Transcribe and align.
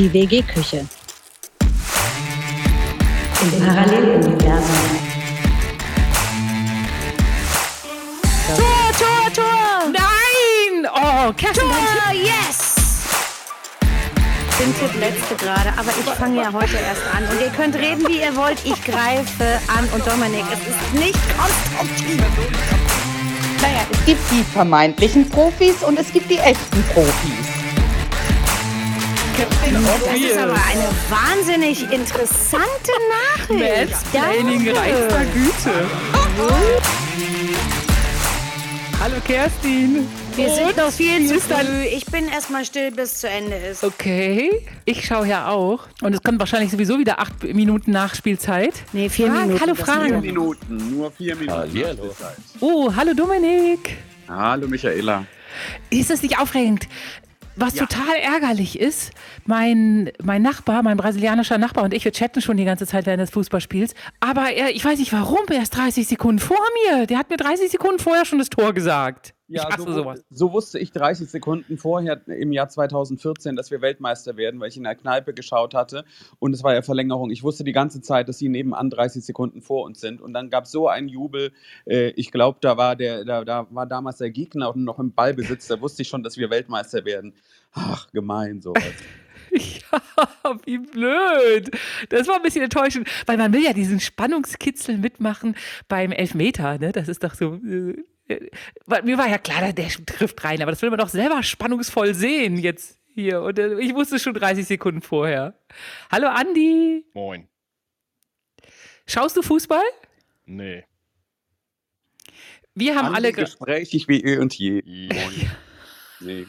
Die 0.00 0.10
WG-Küche. 0.14 0.86
Im 3.42 3.66
Paralleluniversum. 3.66 4.76
Tor, 8.46 8.64
Tor, 8.98 9.32
Tor! 9.34 9.92
Nein! 9.92 10.88
Oh, 10.90 11.32
Kerstin. 11.34 11.64
Tor, 11.64 12.14
yes! 12.14 12.70
Tipp 14.56 14.98
letzte 14.98 15.34
gerade, 15.34 15.68
aber 15.76 15.90
ich 15.90 16.10
fange 16.14 16.40
ja 16.40 16.50
heute 16.50 16.78
erst 16.78 17.02
an. 17.14 17.24
Und 17.24 17.38
ihr 17.38 17.50
könnt 17.50 17.74
reden, 17.74 18.08
wie 18.08 18.22
ihr 18.22 18.34
wollt. 18.34 18.56
Ich 18.64 18.82
greife 18.82 19.60
an. 19.68 19.86
Und 19.92 20.06
Dominik, 20.06 20.46
es 20.50 20.60
ist 20.60 20.94
nicht 20.94 21.20
konstruktiv. 21.36 22.22
Naja, 23.60 23.80
es 23.92 24.04
gibt 24.06 24.30
die 24.30 24.44
vermeintlichen 24.44 25.28
Profis 25.28 25.82
und 25.82 25.98
es 25.98 26.10
gibt 26.10 26.30
die 26.30 26.38
echten 26.38 26.82
Profis. 26.94 27.49
Das 29.40 30.20
ist 30.20 30.36
aber 30.36 30.52
eine 30.52 30.88
wahnsinnig 31.08 31.90
interessante 31.90 32.92
Nachricht. 33.48 33.90
Mansplaining 34.12 34.68
reichster 34.76 35.24
Güte. 35.32 35.86
Hallo 39.00 39.14
Kerstin. 39.26 40.06
Wir 40.36 40.46
Und 40.48 40.54
sind 40.54 40.76
noch 40.76 40.90
viel 40.90 41.26
zu 41.26 41.40
früh. 41.40 41.84
Ich 41.90 42.04
bin 42.04 42.28
erstmal 42.28 42.66
still, 42.66 42.90
bis 42.90 43.20
zu 43.20 43.30
Ende 43.30 43.56
ist. 43.56 43.82
Okay, 43.82 44.50
ich 44.84 45.06
schaue 45.06 45.26
ja 45.26 45.48
auch. 45.48 45.86
Und 46.02 46.12
es 46.14 46.22
kommt 46.22 46.38
wahrscheinlich 46.38 46.70
sowieso 46.70 46.98
wieder 46.98 47.18
acht 47.18 47.42
Minuten 47.42 47.92
nach 47.92 48.14
Spielzeit. 48.14 48.74
Nee, 48.92 49.08
vier 49.08 49.28
Frank, 49.28 49.46
Minuten. 49.46 49.60
hallo 49.62 49.74
Frank. 49.74 50.08
sind 50.10 50.20
Minuten, 50.20 50.90
nur 50.90 51.10
vier 51.12 51.34
Minuten. 51.34 51.70
Spielzeit. 51.70 52.36
Oh, 52.60 52.92
hallo 52.94 53.14
Dominik. 53.14 53.96
Hallo 54.28 54.68
Michaela. 54.68 55.24
Ist 55.90 56.10
das 56.10 56.22
nicht 56.22 56.38
aufregend? 56.38 56.86
Was 57.60 57.74
Ja. 57.74 57.86
total 57.86 58.16
ärgerlich 58.16 58.80
ist, 58.80 59.12
mein, 59.44 60.10
mein 60.22 60.42
Nachbar, 60.42 60.82
mein 60.82 60.96
brasilianischer 60.96 61.58
Nachbar 61.58 61.84
und 61.84 61.92
ich, 61.94 62.04
wir 62.04 62.12
chatten 62.12 62.40
schon 62.40 62.56
die 62.56 62.64
ganze 62.64 62.86
Zeit 62.86 63.06
während 63.06 63.20
des 63.20 63.30
Fußballspiels. 63.30 63.94
Aber 64.20 64.50
er, 64.50 64.70
ich 64.70 64.84
weiß 64.84 64.98
nicht 64.98 65.12
warum, 65.12 65.40
er 65.50 65.62
ist 65.62 65.70
30 65.76 66.06
Sekunden 66.06 66.38
vor 66.38 66.56
mir. 66.90 67.06
Der 67.06 67.18
hat 67.18 67.30
mir 67.30 67.36
30 67.36 67.70
Sekunden 67.70 67.98
vorher 67.98 68.24
schon 68.24 68.38
das 68.38 68.48
Tor 68.50 68.72
gesagt. 68.72 69.34
Ich 69.50 69.64
hasse 69.64 69.82
so, 69.82 69.92
sowas. 69.92 70.24
so 70.30 70.52
wusste 70.52 70.78
ich 70.78 70.92
30 70.92 71.28
Sekunden 71.28 71.76
vorher 71.76 72.20
im 72.28 72.52
Jahr 72.52 72.68
2014, 72.68 73.56
dass 73.56 73.70
wir 73.70 73.80
Weltmeister 73.80 74.36
werden, 74.36 74.60
weil 74.60 74.68
ich 74.68 74.76
in 74.76 74.84
der 74.84 74.94
Kneipe 74.94 75.34
geschaut 75.34 75.74
hatte 75.74 76.04
und 76.38 76.54
es 76.54 76.62
war 76.62 76.74
ja 76.74 76.82
Verlängerung. 76.82 77.30
Ich 77.30 77.42
wusste 77.42 77.64
die 77.64 77.72
ganze 77.72 78.00
Zeit, 78.00 78.28
dass 78.28 78.38
sie 78.38 78.48
nebenan 78.48 78.90
30 78.90 79.24
Sekunden 79.24 79.62
vor 79.62 79.84
uns 79.84 80.00
sind 80.00 80.20
und 80.20 80.32
dann 80.32 80.50
gab 80.50 80.64
es 80.64 80.70
so 80.70 80.88
einen 80.88 81.08
Jubel. 81.08 81.52
Äh, 81.86 82.10
ich 82.10 82.30
glaube, 82.30 82.58
da 82.60 82.76
war 82.76 82.96
der, 82.96 83.24
da, 83.24 83.44
da 83.44 83.66
war 83.70 83.86
damals 83.86 84.18
der 84.18 84.30
Gegner 84.30 84.72
noch 84.76 84.98
im 84.98 85.12
Ballbesitz. 85.12 85.66
Da 85.66 85.80
wusste 85.80 86.02
ich 86.02 86.08
schon, 86.08 86.22
dass 86.22 86.36
wir 86.36 86.50
Weltmeister 86.50 87.04
werden. 87.04 87.34
Ach, 87.72 88.10
gemein 88.12 88.60
sowas. 88.60 88.82
Ja, 89.52 90.60
wie 90.64 90.78
blöd. 90.78 91.70
Das 92.08 92.28
war 92.28 92.36
ein 92.36 92.42
bisschen 92.42 92.62
enttäuschend, 92.62 93.08
weil 93.26 93.36
man 93.36 93.52
will 93.52 93.64
ja 93.64 93.72
diesen 93.72 93.98
Spannungskitzel 93.98 94.96
mitmachen 94.96 95.56
beim 95.88 96.12
Elfmeter, 96.12 96.78
ne? 96.78 96.92
Das 96.92 97.08
ist 97.08 97.24
doch 97.24 97.34
so. 97.34 97.58
Mir 99.04 99.18
war 99.18 99.28
ja 99.28 99.38
klar, 99.38 99.72
der 99.72 99.88
trifft 99.88 100.42
rein, 100.44 100.62
aber 100.62 100.70
das 100.72 100.82
will 100.82 100.90
man 100.90 100.98
doch 100.98 101.08
selber 101.08 101.42
spannungsvoll 101.42 102.14
sehen 102.14 102.58
jetzt 102.58 102.98
hier. 103.14 103.42
Und 103.42 103.58
äh, 103.58 103.78
ich 103.80 103.94
wusste 103.94 104.18
schon 104.18 104.34
30 104.34 104.66
Sekunden 104.66 105.02
vorher. 105.02 105.54
Hallo 106.10 106.28
Andi. 106.28 107.04
Moin. 107.14 107.48
Schaust 109.06 109.36
du 109.36 109.42
Fußball? 109.42 109.82
Nee. 110.46 110.84
Wir 112.74 112.94
haben 112.96 113.06
alle. 113.14 113.28
Andi 113.28 113.32
ge- 113.32 113.44
gesprächig 113.44 114.06
wie 114.08 114.20
eh 114.22 114.38
und 114.38 114.54
je. 114.56 114.82
Ja. 114.84 115.14
Nee. 116.22 116.46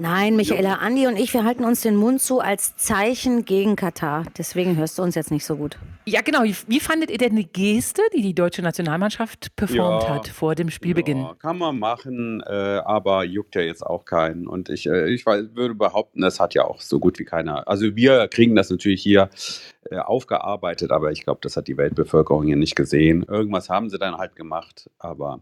Nein, 0.00 0.36
Michaela, 0.36 0.74
Andi 0.74 1.08
und 1.08 1.16
ich, 1.18 1.34
wir 1.34 1.42
halten 1.42 1.64
uns 1.64 1.80
den 1.80 1.96
Mund 1.96 2.22
zu 2.22 2.38
als 2.38 2.76
Zeichen 2.76 3.44
gegen 3.44 3.74
Katar. 3.74 4.24
Deswegen 4.38 4.76
hörst 4.76 4.96
du 4.96 5.02
uns 5.02 5.16
jetzt 5.16 5.32
nicht 5.32 5.44
so 5.44 5.56
gut. 5.56 5.76
Ja, 6.04 6.20
genau. 6.20 6.44
Wie, 6.44 6.54
wie 6.68 6.78
fandet 6.78 7.10
ihr 7.10 7.18
denn 7.18 7.34
die 7.34 7.48
Geste, 7.52 8.02
die 8.14 8.22
die 8.22 8.32
deutsche 8.32 8.62
Nationalmannschaft 8.62 9.56
performt 9.56 10.04
Ja. 10.04 10.14
hat 10.14 10.28
vor 10.28 10.54
dem 10.54 10.70
Spielbeginn? 10.70 11.18
Ja, 11.18 11.34
kann 11.34 11.58
man 11.58 11.80
machen, 11.80 12.40
äh, 12.46 12.52
aber 12.84 13.24
juckt 13.24 13.56
ja 13.56 13.60
jetzt 13.62 13.84
auch 13.84 14.04
keinen. 14.04 14.46
Und 14.46 14.68
ich, 14.68 14.86
äh, 14.86 15.10
ich 15.12 15.26
würde 15.26 15.74
behaupten, 15.74 16.20
das 16.20 16.38
hat 16.38 16.54
ja 16.54 16.62
auch 16.64 16.80
so 16.80 17.00
gut 17.00 17.18
wie 17.18 17.24
keiner. 17.24 17.66
Also 17.66 17.96
wir 17.96 18.28
kriegen 18.28 18.54
das 18.54 18.70
natürlich 18.70 19.02
hier 19.02 19.30
äh, 19.90 19.96
aufgearbeitet, 19.98 20.92
aber 20.92 21.10
ich 21.10 21.24
glaube, 21.24 21.40
das 21.42 21.56
hat 21.56 21.66
die 21.66 21.76
Weltbevölkerung 21.76 22.44
hier 22.46 22.56
nicht 22.56 22.76
gesehen. 22.76 23.24
Irgendwas 23.28 23.68
haben 23.68 23.90
sie 23.90 23.98
dann 23.98 24.16
halt 24.16 24.36
gemacht, 24.36 24.88
aber 25.00 25.40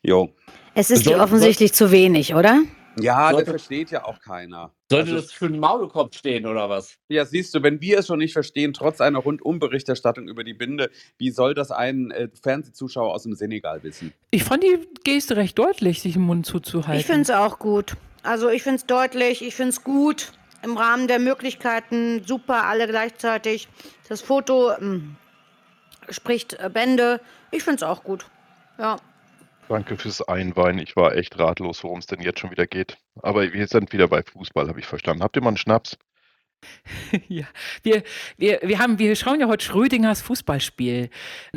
jo. 0.00 0.30
Es 0.74 0.92
ist 0.92 1.06
dir 1.06 1.16
Soll- 1.16 1.20
offensichtlich 1.20 1.72
zu 1.72 1.90
wenig, 1.90 2.36
oder? 2.36 2.60
Ja, 3.00 3.28
das 3.28 3.32
Sollte- 3.36 3.50
versteht 3.52 3.90
ja 3.90 4.04
auch 4.04 4.20
keiner. 4.20 4.72
Sollte 4.90 5.12
Also- 5.12 5.22
das 5.22 5.32
für 5.32 5.46
einen 5.46 5.58
Maulkorb 5.60 6.14
stehen 6.14 6.46
oder 6.46 6.68
was? 6.68 6.96
Ja, 7.08 7.24
siehst 7.24 7.54
du, 7.54 7.62
wenn 7.62 7.80
wir 7.80 7.98
es 7.98 8.06
schon 8.06 8.18
nicht 8.18 8.32
verstehen, 8.32 8.72
trotz 8.74 9.00
einer 9.00 9.18
Rundumberichterstattung 9.20 10.28
über 10.28 10.44
die 10.44 10.54
Binde, 10.54 10.90
wie 11.18 11.30
soll 11.30 11.54
das 11.54 11.70
ein 11.70 12.10
äh, 12.10 12.28
Fernsehzuschauer 12.42 13.12
aus 13.12 13.22
dem 13.22 13.34
Senegal 13.34 13.82
wissen? 13.82 14.12
Ich 14.30 14.44
fand 14.44 14.62
die 14.62 14.78
Geste 15.04 15.36
recht 15.36 15.58
deutlich, 15.58 16.02
sich 16.02 16.16
im 16.16 16.22
Mund 16.22 16.44
zuzuhalten. 16.46 17.00
Ich 17.00 17.06
finde 17.06 17.22
es 17.22 17.30
auch 17.30 17.58
gut. 17.58 17.96
Also 18.22 18.48
ich 18.50 18.62
finde 18.62 18.76
es 18.76 18.86
deutlich, 18.86 19.42
ich 19.42 19.54
finde 19.54 19.70
es 19.70 19.82
gut. 19.82 20.32
Im 20.62 20.76
Rahmen 20.76 21.08
der 21.08 21.18
Möglichkeiten, 21.18 22.22
super, 22.24 22.64
alle 22.64 22.86
gleichzeitig. 22.86 23.68
Das 24.08 24.20
Foto 24.20 24.70
ähm, 24.78 25.16
spricht 26.08 26.52
äh, 26.60 26.70
Bände. 26.72 27.20
Ich 27.50 27.64
finde 27.64 27.76
es 27.76 27.82
auch 27.82 28.04
gut. 28.04 28.26
Ja. 28.78 28.96
Danke 29.68 29.96
fürs 29.96 30.20
Einweihen. 30.22 30.78
Ich 30.78 30.96
war 30.96 31.14
echt 31.14 31.38
ratlos, 31.38 31.82
worum 31.84 32.00
es 32.00 32.06
denn 32.06 32.20
jetzt 32.20 32.40
schon 32.40 32.50
wieder 32.50 32.66
geht. 32.66 32.98
Aber 33.22 33.52
wir 33.52 33.66
sind 33.66 33.92
wieder 33.92 34.08
bei 34.08 34.22
Fußball, 34.22 34.68
habe 34.68 34.80
ich 34.80 34.86
verstanden. 34.86 35.22
Habt 35.22 35.36
ihr 35.36 35.42
mal 35.42 35.48
einen 35.48 35.56
Schnaps? 35.56 35.96
Ja, 37.28 37.44
wir, 37.82 38.02
wir, 38.36 38.60
wir, 38.62 38.78
haben, 38.78 38.98
wir 38.98 39.14
schauen 39.16 39.40
ja 39.40 39.46
heute 39.46 39.64
Schrödingers 39.64 40.22
Fußballspiel. 40.22 41.10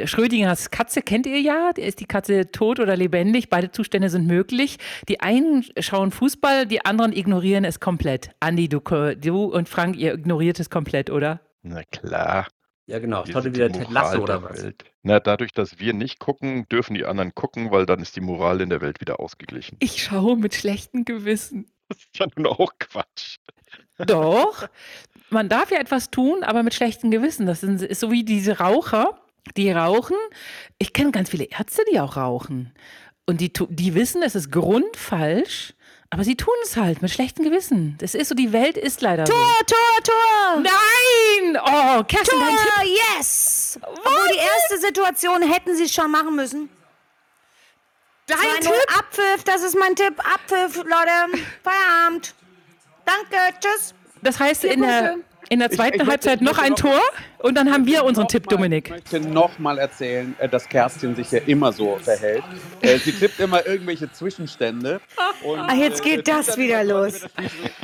Schrödingers 0.06 0.72
Katze 0.72 1.02
kennt 1.02 1.26
ihr 1.26 1.40
ja. 1.40 1.72
Ist 1.76 2.00
die 2.00 2.06
Katze 2.06 2.52
tot 2.52 2.80
oder 2.80 2.96
lebendig? 2.96 3.50
Beide 3.50 3.72
Zustände 3.72 4.10
sind 4.10 4.28
möglich. 4.28 4.78
Die 5.08 5.20
einen 5.20 5.66
schauen 5.80 6.12
Fußball, 6.12 6.66
die 6.66 6.86
anderen 6.86 7.14
ignorieren 7.14 7.66
es 7.66 7.80
komplett. 7.80 8.32
Andi, 8.40 8.68
du, 8.70 8.80
du 8.80 9.46
und 9.46 9.70
Frank, 9.70 9.96
ihr 9.96 10.14
ignoriert 10.14 10.60
es 10.60 10.70
komplett, 10.70 11.10
oder? 11.10 11.42
Na 11.62 11.84
klar. 11.84 12.48
Ja, 12.88 13.00
genau. 13.00 13.24
ihr 13.26 13.42
sind 13.42 13.56
wieder 13.56 13.72
Ted 13.72 13.90
Moral 13.90 13.94
Lasso 13.94 14.24
oder 14.24 14.40
der 14.40 14.50
was? 14.50 14.64
Welt. 14.64 14.86
Na, 15.02 15.20
dadurch, 15.20 15.52
dass 15.54 15.80
wir 15.80 15.94
nicht 15.94 16.20
gucken, 16.20 16.68
dürfen 16.70 16.94
die 16.94 17.06
anderen 17.06 17.34
gucken, 17.34 17.72
weil 17.72 17.86
dann 17.86 18.00
ist 18.00 18.16
die 18.16 18.22
Moral 18.22 18.62
in 18.62 18.70
der 18.70 18.82
Welt 18.82 19.02
wieder 19.02 19.20
ausgeglichen. 19.20 19.78
Ich 19.80 20.04
schaue 20.04 20.38
mit 20.38 20.54
schlechtem 20.54 21.06
Gewissen. 21.06 21.68
Das 21.88 22.00
ist 22.00 22.18
ja 22.18 22.26
nun 22.36 22.48
auch 22.48 22.72
Quatsch. 22.80 23.38
Doch, 24.00 24.68
man 25.30 25.50
darf 25.50 25.70
ja 25.70 25.78
etwas 25.78 26.10
tun, 26.10 26.44
aber 26.44 26.64
mit 26.64 26.74
schlechtem 26.74 27.12
Gewissen. 27.12 27.46
Das 27.46 27.62
sind, 27.62 27.80
ist 27.80 28.00
so 28.00 28.10
wie 28.10 28.24
diese 28.24 28.58
Raucher, 28.58 29.20
die 29.56 29.70
rauchen. 29.70 30.16
Ich 30.80 30.94
kenne 30.94 31.12
ganz 31.12 31.30
viele 31.30 31.44
Ärzte, 31.44 31.84
die 31.92 32.00
auch 32.00 32.18
rauchen. 32.18 32.74
Und 33.28 33.40
die, 33.40 33.54
die 33.70 33.94
wissen, 33.94 34.24
es 34.24 34.34
ist 34.34 34.52
grundfalsch, 34.52 35.75
aber 36.10 36.24
sie 36.24 36.36
tun 36.36 36.54
es 36.64 36.78
halt 36.78 37.02
mit 37.02 37.12
schlechtem 37.12 37.44
Gewissen. 37.44 37.96
Das 38.00 38.16
ist 38.16 38.30
so, 38.30 38.36
die 38.36 38.54
Welt 38.54 38.78
ist 38.78 39.02
leider 39.02 39.26
Tor, 39.26 39.36
Tor, 39.66 40.04
Tor! 40.04 40.54
so. 40.56 40.60
Nein! 40.60 41.62
Oh, 41.62 42.04
Kerstin, 42.04 42.40
dein 42.40 42.56
Tipp. 42.56 42.74
Tor, 42.74 42.84
yes! 43.18 43.80
Obwohl 43.82 44.28
die 44.34 44.40
erste 44.40 44.80
Situation 44.80 45.42
hätten 45.42 45.76
sie 45.76 45.90
schon 45.90 46.12
machen 46.12 46.36
müssen. 46.36 46.70
Dein 48.28 48.38
2-0 48.38 48.60
Tipp. 48.62 48.98
Abpfiff, 48.98 49.44
das 49.44 49.64
ist 49.64 49.78
mein 49.78 49.96
Tipp. 49.96 50.20
Abpfiff, 50.20 50.78
Leute. 50.78 51.44
Feierabend. 51.64 52.34
Danke, 53.06 53.38
tschüss. 53.60 53.94
Das 54.22 54.40
heißt, 54.40 54.64
in 54.64 54.82
der, 54.82 55.10
Punkte. 55.10 55.26
In 55.50 55.60
der 55.60 55.70
Ich- 55.70 55.78
zweiten 55.78 55.96
ich 55.96 56.00
möchte- 56.00 56.12
Halbzeit 56.12 56.36
ich 56.36 56.42
noch 56.42 56.52
möchte 56.58 56.64
ein 56.64 56.72
noch- 56.72 56.78
Tor 56.80 57.02
und 57.40 57.56
dann 57.56 57.72
haben 57.72 57.86
wir 57.86 58.04
unseren 58.04 58.28
Tipp, 58.28 58.46
mal- 58.46 58.56
Dominik. 58.58 58.86
Ich 58.86 58.92
möchte 58.92 59.20
nochmal 59.22 59.78
erzählen, 59.78 60.36
äh, 60.40 60.50
dass 60.50 60.68
Kerstin 60.68 61.16
sich 61.16 61.32
ja 61.32 61.40
immer 61.46 61.72
so 61.72 61.98
verhält. 62.02 62.44
Äh, 62.82 62.98
Sie 63.00 63.12
tippt 63.12 63.40
immer 63.40 63.66
irgendwelche 63.66 64.12
Zwischenstände. 64.12 65.00
Und, 65.44 65.60
Ach, 65.60 65.74
jetzt 65.74 66.02
geht 66.04 66.20
äh, 66.28 66.32
das 66.32 66.58
wieder 66.58 66.84
los. 66.84 67.22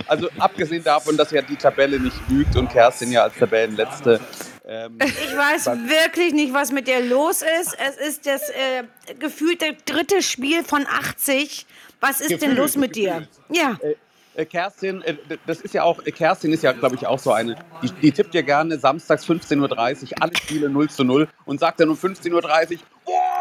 Also 0.08 0.30
abgesehen 0.40 0.84
davon, 0.84 1.18
dass 1.18 1.32
ja 1.32 1.42
die 1.42 1.56
Tabelle 1.56 2.00
nicht 2.00 2.18
lügt 2.30 2.56
und 2.56 2.70
Kerstin 2.70 3.12
ja 3.12 3.24
als 3.24 3.36
Tabellenletzte. 3.36 4.20
Ähm, 4.68 4.98
Ich 5.04 5.36
weiß 5.38 5.66
wirklich 5.68 6.34
nicht, 6.34 6.54
was 6.54 6.72
mit 6.72 6.88
dir 6.88 7.00
los 7.02 7.42
ist. 7.62 7.78
Es 7.80 7.98
ist 8.08 8.26
das 8.26 8.50
äh, 8.50 8.84
gefühlte 9.20 9.76
dritte 9.86 10.22
Spiel 10.22 10.64
von 10.64 10.86
80. 10.88 11.66
Was 12.00 12.20
ist 12.20 12.30
denn 12.30 12.40
Gefühlt, 12.40 12.58
los 12.58 12.76
mit 12.78 12.96
dir? 12.96 13.28
Ja. 13.50 13.78
äh, 13.82 13.96
Kerstin, 14.50 15.02
äh, 15.02 15.16
das 15.46 15.62
ist 15.62 15.74
ja 15.74 15.84
auch, 15.84 16.06
äh, 16.06 16.12
Kerstin 16.12 16.54
ist 16.54 16.64
ja, 16.64 16.72
glaube 16.72 16.96
ich, 16.96 17.06
auch 17.06 17.20
so 17.20 17.32
eine, 17.32 17.56
die, 17.84 17.92
die 17.92 18.12
tippt 18.12 18.34
ja 18.34 18.42
gerne 18.42 18.80
samstags 18.80 19.26
15.30 19.28 19.60
Uhr 20.12 20.22
alle 20.22 20.36
Spiele 20.38 20.70
0 20.70 20.90
zu 20.90 21.04
0 21.04 21.28
und 21.46 21.60
sagt 21.60 21.80
dann 21.80 21.90
um 21.90 21.96
15.30 21.96 22.34
Uhr, 22.34 22.42
boah, 23.06 23.32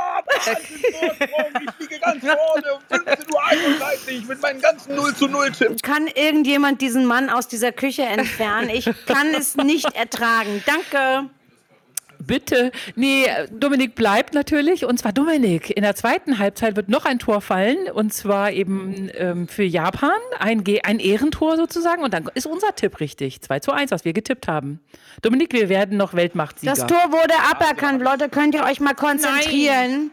ich 0.45 1.81
liege 1.81 2.01
ganz 2.01 2.25
vorne 2.25 2.75
um 2.75 2.97
15.31 2.97 4.23
Uhr 4.23 4.29
mit 4.29 4.43
meinen 4.43 4.61
ganzen 4.61 4.95
0 4.95 5.15
zu 5.15 5.29
0 5.29 5.53
Tipps. 5.53 5.83
Kann 5.83 6.07
irgendjemand 6.09 6.81
diesen 6.81 7.07
Mann 7.07 7.31
aus 7.31 7.49
dieser 7.49 7.73
Küche 7.73 8.03
entfernen? 8.03 8.71
Ich 8.71 8.85
kann 9.07 9.29
es 9.35 9.57
nicht 9.57 9.95
ertragen. 9.95 10.63
Danke. 10.67 11.31
Bitte. 12.21 12.71
Nee, 12.97 13.27
Dominik 13.51 13.95
bleibt 13.95 14.35
natürlich. 14.35 14.85
Und 14.85 14.99
zwar 14.99 15.13
Dominik. 15.13 15.71
In 15.71 15.83
der 15.83 15.97
zweiten 15.97 16.39
Halbzeit 16.39 16.77
wird 16.77 16.89
noch 16.89 17.05
ein 17.07 17.19
Tor 17.19 17.41
fallen. 17.41 17.91
Und 17.93 18.13
zwar 18.13 18.53
eben 18.53 19.11
ähm, 19.15 19.49
für 19.49 19.65
Japan. 19.65 20.11
Ein, 20.39 20.63
Ge- 20.63 20.83
ein 20.83 20.99
Ehrentor 20.99 21.57
sozusagen. 21.57 22.03
Und 22.03 22.13
dann 22.13 22.29
ist 22.35 22.47
unser 22.47 22.75
Tipp 22.75 23.01
richtig. 23.01 23.41
2 23.41 23.61
zu 23.61 23.73
1, 23.73 23.91
was 23.91 24.05
wir 24.05 24.13
getippt 24.13 24.49
haben. 24.49 24.81
Dominik, 25.23 25.53
wir 25.53 25.69
werden 25.69 25.97
noch 25.97 26.15
Weltmachtsieger. 26.15 26.73
Das 26.75 26.87
Tor 26.87 27.11
wurde 27.11 27.35
aberkannt, 27.51 28.03
Leute. 28.03 28.29
Könnt 28.29 28.55
ihr 28.55 28.65
euch 28.65 28.81
mal 28.81 28.95
konzentrieren? 28.95 30.11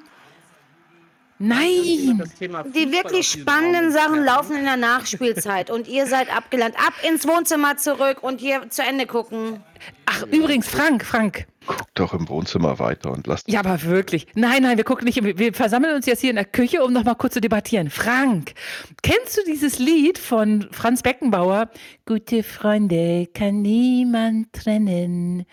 Nein! 1.39 2.24
Thema 2.39 2.63
Die 2.63 2.92
wirklich 2.92 3.27
spannenden 3.27 3.92
Sachen 3.92 4.24
laufen 4.24 4.56
in 4.56 4.63
der 4.65 4.75
Nachspielzeit. 4.77 5.69
Und 5.69 5.88
ihr 5.88 6.07
seid 6.07 6.36
abgelandet. 6.36 6.80
Ab 6.80 6.94
ins 7.07 7.27
Wohnzimmer 7.27 7.77
zurück 7.77 8.24
und 8.24 8.39
hier 8.39 8.68
zu 8.71 8.81
Ende 8.81 9.06
gucken. 9.06 9.62
Ach, 10.06 10.24
übrigens, 10.24 10.68
Frank, 10.68 11.06
Frank. 11.06 11.47
Guck 11.68 11.94
doch 11.95 12.13
im 12.13 12.29
Wohnzimmer 12.29 12.79
weiter 12.79 13.12
und 13.12 13.27
lass 13.27 13.44
Ja, 13.45 13.59
aber 13.59 13.83
wirklich. 13.83 14.27
Nein, 14.35 14.63
nein, 14.63 14.77
wir 14.77 14.85
gucken 14.85 15.06
nicht. 15.06 15.21
Wir 15.21 15.38
wir 15.38 15.53
versammeln 15.53 15.95
uns 15.95 16.06
jetzt 16.06 16.21
hier 16.21 16.29
in 16.29 16.38
der 16.38 16.45
Küche, 16.45 16.81
um 16.81 16.94
noch 16.94 17.03
mal 17.03 17.15
kurz 17.15 17.33
zu 17.33 17.41
debattieren. 17.41 17.89
Frank, 17.89 18.53
kennst 19.01 19.38
du 19.38 19.41
dieses 19.45 19.77
Lied 19.77 20.18
von 20.18 20.69
Franz 20.71 21.03
Beckenbauer? 21.03 21.69
Gute 22.06 22.44
Freunde 22.44 23.27
kann 23.33 23.62
niemand 23.62 24.53
trennen. 24.53 25.45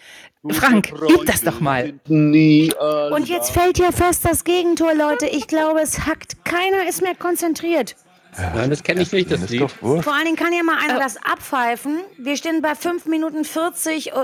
Frank, 0.51 0.93
üb 1.11 1.25
das 1.27 1.43
doch 1.43 1.61
mal. 1.61 1.95
Und 2.09 3.29
jetzt 3.29 3.51
fällt 3.51 3.79
hier 3.79 3.93
fast 3.93 4.25
das 4.25 4.45
Gegentor, 4.45 4.95
Leute. 4.95 5.27
Ich 5.27 5.49
glaube, 5.49 5.81
es 5.81 6.07
hackt. 6.07 6.45
Keiner 6.45 6.89
ist 6.89 7.03
mehr 7.03 7.15
konzentriert. 7.17 7.97
Nein, 8.37 8.71
das 8.71 8.83
kenne 8.83 9.03
ich 9.03 9.13
nicht, 9.13 9.31
das 9.31 9.43
Ist 9.43 9.51
Lied. 9.51 9.71
Vor 9.71 10.13
allen 10.13 10.25
Dingen 10.25 10.37
kann 10.37 10.53
ja 10.53 10.63
mal 10.63 10.79
einer 10.83 10.99
das 10.99 11.17
abpfeifen. 11.17 12.01
Wir 12.19 12.37
stehen 12.37 12.63
bei 12.63 12.75
5 12.75 13.07
Minuten 13.07 13.45
40. 13.45 14.13
Äh, 14.13 14.15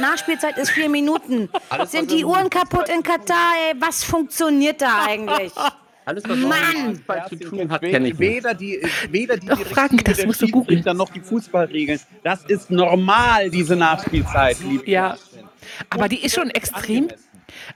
Nachspielzeit 0.00 0.58
ist 0.58 0.70
4 0.70 0.88
Minuten. 0.88 1.48
Alles, 1.68 1.92
Sind 1.92 2.10
die 2.10 2.24
Uhren 2.24 2.50
kaputt 2.50 2.88
in 2.88 3.02
Katar? 3.02 3.52
Ey, 3.68 3.76
was 3.80 4.02
funktioniert 4.04 4.80
da 4.80 5.04
eigentlich? 5.06 5.52
Alles, 6.04 6.22
was 6.28 6.38
Mann! 6.38 6.86
mit 6.86 6.96
Fußball 6.98 7.26
zu 7.28 7.36
tun 7.36 7.70
hat, 7.70 7.80
kenne 7.80 8.08
ich 8.08 8.18
nicht. 8.18 8.20
Weder 8.20 8.54
die, 8.54 8.80
weder 9.10 9.36
die 9.36 9.46
Doch, 9.46 9.60
Frank, 9.66 10.04
das 10.04 10.24
musst 10.24 10.40
du 10.40 10.46
googeln. 10.46 10.84
Noch 10.96 11.10
die 11.10 11.20
Fußballregeln. 11.20 12.00
Das 12.22 12.44
ist 12.44 12.70
normal, 12.70 13.50
diese 13.50 13.74
Nachspielzeit, 13.74 14.58
liebe 14.60 14.88
Ja. 14.88 15.16
Aber 15.90 16.08
die 16.08 16.24
ist 16.24 16.34
schon 16.34 16.50
extrem. 16.50 17.08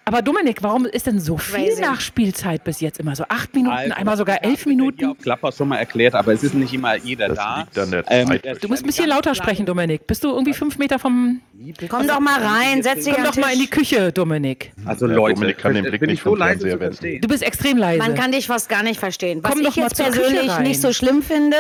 Aber 0.05 0.23
Dominik, 0.23 0.63
warum 0.63 0.87
ist 0.87 1.07
denn 1.07 1.21
so 1.21 1.37
viel 1.39 1.67
Crazy. 1.67 1.81
Nachspielzeit 1.81 2.65
bis 2.65 2.81
jetzt 2.81 2.99
immer 3.01 3.15
so? 3.17 3.25
Acht 3.29 3.55
Minuten, 3.55 3.75
Also, 3.77 3.95
einmal 3.95 4.17
sogar 4.17 4.43
elf 4.45 4.67
Minuten? 4.67 5.05
auf 5.07 5.19
Klapper 5.19 5.53
schon 5.53 5.69
mal 5.69 5.77
erklärt, 5.77 6.15
aber 6.15 6.33
es 6.33 6.43
ist 6.43 6.55
nicht 6.55 6.73
immer 6.75 6.97
jeder 6.97 7.29
Das 7.29 7.39
da. 7.39 7.59
liegt 7.61 7.79
an 7.79 7.91
der 7.91 8.05
Ähm, 8.09 8.39
Du 8.61 8.69
musst 8.69 8.83
ein 8.83 8.87
bisschen 8.87 9.09
lauter 9.09 9.35
sprechen, 9.35 9.67
Dominik. 9.67 10.07
Bist 10.07 10.25
du 10.25 10.29
irgendwie 10.31 10.55
fünf 10.55 10.79
Meter 10.79 10.99
vom. 10.99 11.41
Komm 11.89 12.07
doch 12.09 12.21
mal 12.21 12.43
rein, 12.43 12.83
setz 12.83 13.05
dich 13.05 13.15
Komm 13.15 13.25
doch 13.25 13.37
mal 13.37 13.53
in 13.53 13.61
die. 13.61 13.67
Küche, 13.71 14.13
Dominik. 14.13 14.73
Also 14.85 15.07
Leute, 15.07 15.35
Dominik 15.35 15.59
kann 15.59 15.75
den 15.75 15.85
bin 15.85 15.91
Blick 15.93 16.03
ich 16.03 16.09
nicht 16.09 16.23
so 16.25 16.31
vom 16.31 16.39
leise 16.39 16.61
Fernseher 16.61 16.73
zu 16.77 16.81
wenden. 16.81 16.95
verstehen? 16.95 17.21
Du 17.21 17.29
bist 17.29 17.43
extrem 17.43 17.77
leise. 17.79 17.99
Man 17.99 18.15
kann 18.15 18.33
dich 18.33 18.47
fast 18.47 18.69
gar 18.69 18.83
nicht 18.83 18.99
verstehen. 18.99 19.41
Was 19.43 19.53
Komm 19.53 19.61
ich 19.61 19.67
doch 19.69 19.77
mal 19.77 19.83
jetzt 19.85 19.97
persönlich 19.97 20.59
nicht 20.61 20.81
so 20.81 20.93
schlimm 20.93 21.23
finde, 21.23 21.57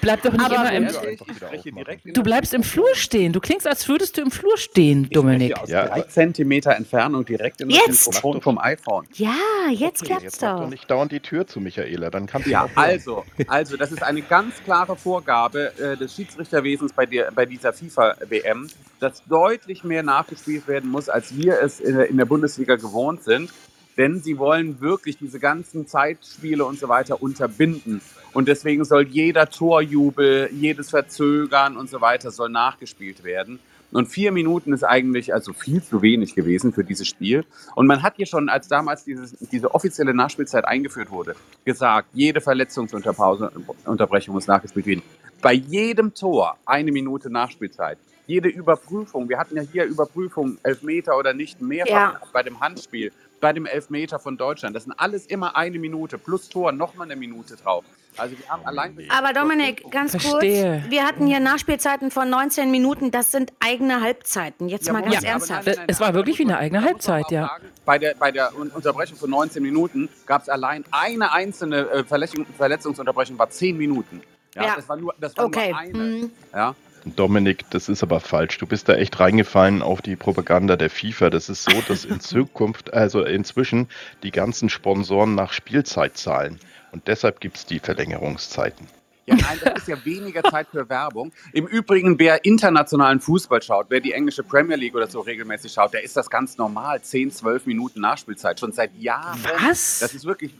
Bleib 0.00 0.22
doch 0.22 0.32
nicht 0.32 0.44
Aber 0.44 0.70
immer 0.70 0.72
im. 0.72 2.12
Du 2.12 2.22
bleibst 2.22 2.52
im 2.52 2.62
Flur 2.62 2.94
stehen. 2.94 3.32
Du 3.32 3.40
klingst, 3.40 3.66
als 3.66 3.88
würdest 3.88 4.16
du 4.16 4.22
im 4.22 4.30
Flur 4.30 4.56
stehen, 4.58 5.08
Dominik. 5.10 5.58
Aus 5.58 5.68
Ja, 5.70 5.86
drei 5.86 6.02
Zentimeter 6.02 6.74
Entfernung 6.76 7.24
direkt 7.24 7.60
in 7.62 7.68
das 7.70 7.78
Jetzt? 7.86 8.06
Mikrofon 8.08 8.42
vom 8.42 8.58
iPhone. 8.58 9.06
ja, 9.14 9.34
jetzt 9.70 10.02
Okay, 10.02 10.08
klappt's 10.08 10.24
jetzt 10.24 10.42
doch 10.42 10.60
doch. 10.60 10.68
nicht 10.68 10.90
dauernd 10.90 11.10
die 11.12 11.20
Tür 11.20 11.46
zu, 11.46 11.60
Michaela. 11.60 12.10
Dann 12.10 12.26
kannst 12.26 12.46
du 12.46 12.50
Ja, 12.50 12.64
auch 12.64 12.68
hören. 12.68 12.76
also, 12.76 13.24
also, 13.46 13.76
das 13.76 13.92
ist 13.92 14.02
eine 14.02 14.20
ganz 14.22 14.62
klare 14.64 14.94
Vorgabe 14.96 15.72
äh, 15.78 15.96
des 15.96 16.14
Schiedsrichterwesens 16.14 16.92
bei, 16.92 17.06
der, 17.06 17.30
bei 17.32 17.46
dieser 17.46 17.72
FIFA-WM, 17.72 18.68
dass 19.00 19.22
deutlich 19.24 19.84
mehr 19.84 20.02
nachgespielt 20.02 20.68
werden 20.68 20.90
muss, 20.90 21.08
als 21.08 21.34
wir 21.36 21.60
es 21.62 21.80
in 21.80 21.96
der, 21.96 22.08
in 22.10 22.16
der 22.18 22.26
Bundesliga 22.26 22.76
gewohnt 22.76 23.22
sind. 23.24 23.50
Denn 23.96 24.20
sie 24.20 24.38
wollen 24.38 24.80
wirklich 24.80 25.18
diese 25.18 25.38
ganzen 25.38 25.86
Zeitspiele 25.86 26.64
und 26.64 26.78
so 26.80 26.88
weiter 26.88 27.22
unterbinden. 27.22 28.00
Und 28.34 28.48
deswegen 28.48 28.84
soll 28.84 29.06
jeder 29.06 29.48
Torjubel, 29.48 30.50
jedes 30.52 30.90
Verzögern 30.90 31.76
und 31.76 31.88
so 31.88 32.00
weiter 32.00 32.30
soll 32.30 32.50
nachgespielt 32.50 33.24
werden. 33.24 33.60
Und 33.92 34.08
vier 34.08 34.32
Minuten 34.32 34.72
ist 34.72 34.82
eigentlich 34.82 35.32
also 35.32 35.52
viel 35.52 35.80
zu 35.80 36.02
wenig 36.02 36.34
gewesen 36.34 36.72
für 36.72 36.82
dieses 36.82 37.06
Spiel. 37.06 37.44
Und 37.76 37.86
man 37.86 38.02
hat 38.02 38.16
hier 38.16 38.26
schon, 38.26 38.48
als 38.48 38.66
damals 38.66 39.04
dieses, 39.04 39.36
diese 39.52 39.72
offizielle 39.72 40.12
Nachspielzeit 40.12 40.64
eingeführt 40.64 41.12
wurde, 41.12 41.36
gesagt, 41.64 42.08
jede 42.12 42.40
Verletzungsunterbrechung 42.40 44.34
muss 44.34 44.48
nachgespielt 44.48 44.86
werden. 44.86 45.02
Bei 45.40 45.52
jedem 45.52 46.12
Tor 46.12 46.56
eine 46.66 46.90
Minute 46.90 47.30
Nachspielzeit. 47.30 47.98
Jede 48.26 48.48
Überprüfung, 48.48 49.28
wir 49.28 49.38
hatten 49.38 49.54
ja 49.54 49.62
hier 49.62 49.84
Überprüfung, 49.84 50.58
Elfmeter 50.62 51.16
oder 51.16 51.34
nicht, 51.34 51.60
mehrfach 51.60 51.90
Ja. 52.14 52.20
bei 52.32 52.42
dem 52.42 52.58
Handspiel, 52.58 53.12
bei 53.40 53.52
dem 53.52 53.66
Elfmeter 53.66 54.18
von 54.18 54.36
Deutschland. 54.36 54.74
Das 54.74 54.84
sind 54.84 54.94
alles 54.98 55.26
immer 55.26 55.56
eine 55.56 55.78
Minute, 55.78 56.18
plus 56.18 56.48
Tor 56.48 56.72
nochmal 56.72 57.06
eine 57.06 57.16
Minute 57.16 57.54
drauf. 57.56 57.84
Also 58.16 58.38
wir 58.38 58.48
haben 58.48 58.64
allein... 58.64 58.96
Aber 59.08 59.32
Dominik, 59.32 59.90
ganz 59.90 60.12
Verstehe. 60.12 60.80
kurz. 60.80 60.90
Wir 60.90 61.04
hatten 61.04 61.26
hier 61.26 61.40
Nachspielzeiten 61.40 62.10
von 62.10 62.30
19 62.30 62.70
Minuten. 62.70 63.10
Das 63.10 63.32
sind 63.32 63.52
eigene 63.60 64.00
Halbzeiten. 64.00 64.68
Jetzt 64.68 64.90
mal 64.92 65.02
ganz 65.02 65.22
Ja, 65.22 65.30
ernsthaft. 65.30 65.66
nein, 65.66 65.76
Es 65.88 65.98
war 66.00 66.14
wirklich 66.14 66.38
wie 66.38 66.44
eine 66.44 66.58
eigene 66.58 66.82
Halbzeit, 66.84 67.30
ja. 67.30 67.48
sagen, 67.48 67.64
Bei 67.84 67.98
der, 67.98 68.14
bei 68.14 68.30
der 68.30 68.56
Un- 68.56 68.68
Unterbrechung 68.70 69.16
von 69.18 69.30
19 69.30 69.62
Minuten 69.62 70.08
gab 70.26 70.42
es 70.42 70.48
allein 70.48 70.84
eine 70.92 71.32
einzelne 71.32 71.88
äh, 71.90 72.04
Verletzung, 72.04 72.46
Verletzungsunterbrechung, 72.56 73.38
war 73.38 73.50
10 73.50 73.76
Minuten. 73.76 74.22
Ja, 74.54 74.62
Ja. 74.66 74.76
Das 74.76 74.88
war 74.88 74.96
nur, 74.96 75.14
das 75.20 75.36
war 75.36 75.46
Okay. 75.46 75.70
nur 75.70 75.78
eine. 75.80 75.98
Hm. 75.98 76.30
Ja. 76.52 76.74
Dominik, 77.04 77.64
das 77.70 77.88
ist 77.88 78.02
aber 78.02 78.20
falsch. 78.20 78.58
Du 78.58 78.66
bist 78.66 78.88
da 78.88 78.94
echt 78.94 79.20
reingefallen 79.20 79.82
auf 79.82 80.00
die 80.02 80.16
Propaganda 80.16 80.76
der 80.76 80.90
FIFA. 80.90 81.30
Das 81.30 81.48
ist 81.48 81.64
so, 81.64 81.82
dass 81.86 82.04
in 82.04 82.20
Zukunft, 82.20 82.94
also 82.94 83.22
inzwischen, 83.22 83.88
die 84.22 84.30
ganzen 84.30 84.68
Sponsoren 84.68 85.34
nach 85.34 85.52
Spielzeit 85.52 86.16
zahlen. 86.16 86.58
Und 86.92 87.08
deshalb 87.08 87.40
gibt 87.40 87.56
es 87.56 87.66
die 87.66 87.78
Verlängerungszeiten. 87.78 88.86
Ja, 89.26 89.36
nein, 89.36 89.58
das 89.64 89.78
ist 89.78 89.88
ja 89.88 90.04
weniger 90.04 90.42
Zeit 90.42 90.68
für 90.70 90.88
Werbung. 90.88 91.32
Im 91.52 91.66
Übrigen, 91.66 92.18
wer 92.18 92.44
internationalen 92.44 93.20
Fußball 93.20 93.62
schaut, 93.62 93.86
wer 93.88 94.00
die 94.00 94.12
englische 94.12 94.42
Premier 94.42 94.76
League 94.76 94.94
oder 94.94 95.06
so 95.06 95.20
regelmäßig 95.20 95.72
schaut, 95.72 95.94
der 95.94 96.02
ist 96.02 96.16
das 96.16 96.28
ganz 96.28 96.58
normal. 96.58 97.00
10, 97.00 97.30
12 97.30 97.66
Minuten 97.66 98.00
Nachspielzeit, 98.00 98.60
schon 98.60 98.72
seit 98.72 98.94
Jahren. 98.98 99.40
Was? 99.42 100.00
Das 100.00 100.14
ist 100.14 100.26
wirklich, 100.26 100.52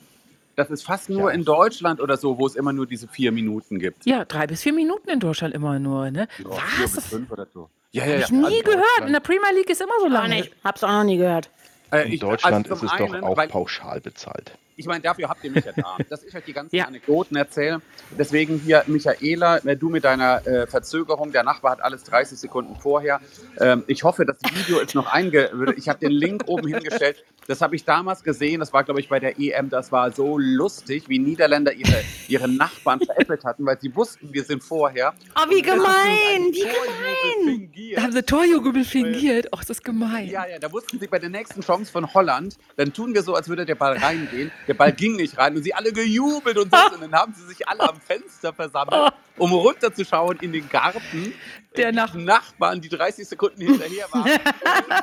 das 0.57 0.71
ist 0.71 0.85
fast 0.85 1.11
nur 1.11 1.31
Ja. 1.31 1.35
in 1.35 1.45
Deutschland 1.45 2.01
oder 2.01 2.17
so, 2.17 2.39
wo 2.39 2.47
es 2.47 2.55
immer 2.55 2.73
nur 2.73 2.87
diese 2.87 3.09
vier 3.09 3.33
Minuten 3.33 3.79
gibt. 3.79 4.07
Ja, 4.07 4.25
drei 4.25 4.47
bis 4.47 4.63
vier 4.63 4.73
Minuten 4.73 5.09
in 5.11 5.21
Deutschland 5.21 5.55
immer 5.55 5.79
nur, 5.79 6.11
ne? 6.11 6.29
Vier 6.37 6.47
Was? 6.51 6.93
bis 6.95 7.07
fünf 7.07 7.31
oder 7.31 7.47
so. 7.53 7.69
Ja, 7.93 8.03
Hab 8.05 8.19
ich 8.21 8.31
nie 8.31 8.61
gehört. 8.63 8.85
In 9.07 9.13
der 9.13 9.21
Premier 9.21 9.53
League 9.55 9.71
ist 9.71 9.81
immer 9.81 9.93
so 10.01 10.07
Auch 10.07 10.11
lange. 10.11 10.35
nicht. 10.37 10.53
Hab's 10.65 10.83
auch 10.83 10.89
noch 10.89 11.05
nie 11.05 11.17
gehört. 11.17 11.49
Äh, 11.93 12.07
In 12.07 12.13
ich- 12.15 12.21
Deutschland 12.21 12.69
also 12.71 12.75
ist 12.87 12.93
es 12.93 12.99
doch 12.99 13.13
einen, 13.13 13.23
auch 13.25 13.37
weil- 13.37 13.49
pauschal 13.49 14.01
bezahlt. 14.01 14.53
Ich 14.77 14.87
meine, 14.87 15.01
dafür 15.01 15.29
habt 15.29 15.45
ihr 15.45 15.51
mich 15.51 15.65
ja 15.65 15.73
da, 15.73 15.97
dass 16.09 16.25
ich 16.25 16.35
euch 16.35 16.45
die 16.45 16.53
ganzen 16.53 16.75
Ja. 16.75 16.87
Anekdoten 16.87 17.37
erzähle. 17.37 17.81
Deswegen 18.19 18.59
hier, 18.59 18.83
Michaela, 18.87 19.59
äh, 19.59 19.77
du 19.77 19.89
mit 19.89 20.05
deiner 20.05 20.47
äh, 20.47 20.67
Verzögerung. 20.67 21.33
Der 21.33 21.43
Nachbar 21.45 21.73
hat 21.73 21.83
alles 21.83 22.05
30 22.05 22.39
Sekunden 22.39 22.77
vorher. 22.77 23.21
Ähm, 23.61 23.85
ich 23.87 24.03
hoffe, 24.05 24.25
das 24.27 24.37
Video 24.53 24.81
ist 24.81 24.95
noch 24.95 25.07
einge... 25.13 25.51
Ich 25.77 25.89
habe 25.89 25.99
den 25.99 26.13
Link 26.13 26.45
oben 26.47 26.69
hingestellt. 26.69 27.25
Das 27.47 27.61
habe 27.61 27.77
ich 27.77 27.85
damals 27.85 28.23
gesehen. 28.23 28.61
Das 28.61 28.73
war, 28.73 28.85
glaube 28.85 29.01
ich, 29.01 29.09
bei 29.09 29.21
der 29.21 29.39
EM. 29.39 29.69
Das 29.69 29.93
war 29.93 30.11
so 30.13 30.39
lustig, 30.39 31.09
wie 31.09 31.19
Niederländer 31.19 31.73
ihre, 31.73 32.03
ihre 32.29 32.49
Nachbarn 32.49 33.01
veräppelt 33.01 33.45
hatten, 33.45 33.67
weil 33.67 33.79
sie 33.79 33.95
wussten, 33.95 34.33
wir 34.33 34.45
sind 34.45 34.63
vorher. 34.63 35.13
Oh, 35.37 35.51
wie 35.51 35.61
gemein, 35.63 35.85
ein 35.87 36.43
wie 36.53 36.61
gemein. 36.61 37.45
fingiert. 37.45 37.99
Da 37.99 38.03
haben 38.03 38.13
sie 38.13 38.23
Torjubel 38.23 38.85
fingiert. 38.85 39.49
Ach, 39.53 39.61
das 39.61 39.71
ist 39.79 39.85
gemein. 39.85 40.29
Ja, 40.29 40.47
ja, 40.47 40.59
da 40.59 40.73
wussten 40.73 40.99
sie 40.99 41.07
bei 41.07 41.19
der 41.19 41.29
nächsten 41.29 41.61
Chance 41.61 41.93
von 41.93 42.13
Holland, 42.15 42.57
dann 42.77 42.93
tun 42.93 43.13
wir 43.15 43.23
so, 43.23 43.35
als 43.35 43.49
würde 43.49 43.67
der 43.67 43.75
Ball 43.75 43.97
reingehen. 43.99 44.51
Der 44.67 44.75
Ball 44.75 44.93
ging 44.93 45.17
nicht 45.17 45.37
rein 45.37 45.57
und 45.57 45.63
sie 45.63 45.75
alle 45.75 45.93
gejubelt 45.93 46.57
und 46.59 46.75
so. 46.75 46.95
Und 46.95 47.01
dann 47.03 47.13
haben 47.13 47.35
sie 47.35 47.45
sich 47.47 47.69
alle 47.69 47.81
am 47.89 48.01
Fenster 48.01 48.53
versammelt, 48.53 49.13
um 49.37 49.53
runterzuschauen 49.53 50.39
in 50.41 50.53
den 50.53 50.69
Garten. 50.69 51.35
Der 51.77 51.93
Nach- 51.93 52.15
Nachbarn, 52.15 52.81
die 52.81 52.89
30 52.89 53.27
Sekunden 53.29 53.61
hinterher 53.61 54.07
waren, 54.13 54.31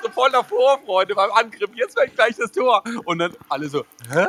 so 0.03 0.09
voller 0.11 0.43
Vorfreude 0.43 1.13
beim 1.15 1.31
Angriff. 1.31 1.69
Jetzt 1.75 1.97
fällt 1.97 2.15
gleich 2.15 2.35
das 2.37 2.51
Tor. 2.51 2.83
Und 3.05 3.19
dann 3.19 3.35
alle 3.49 3.69
so, 3.69 3.85
hä? 4.11 4.25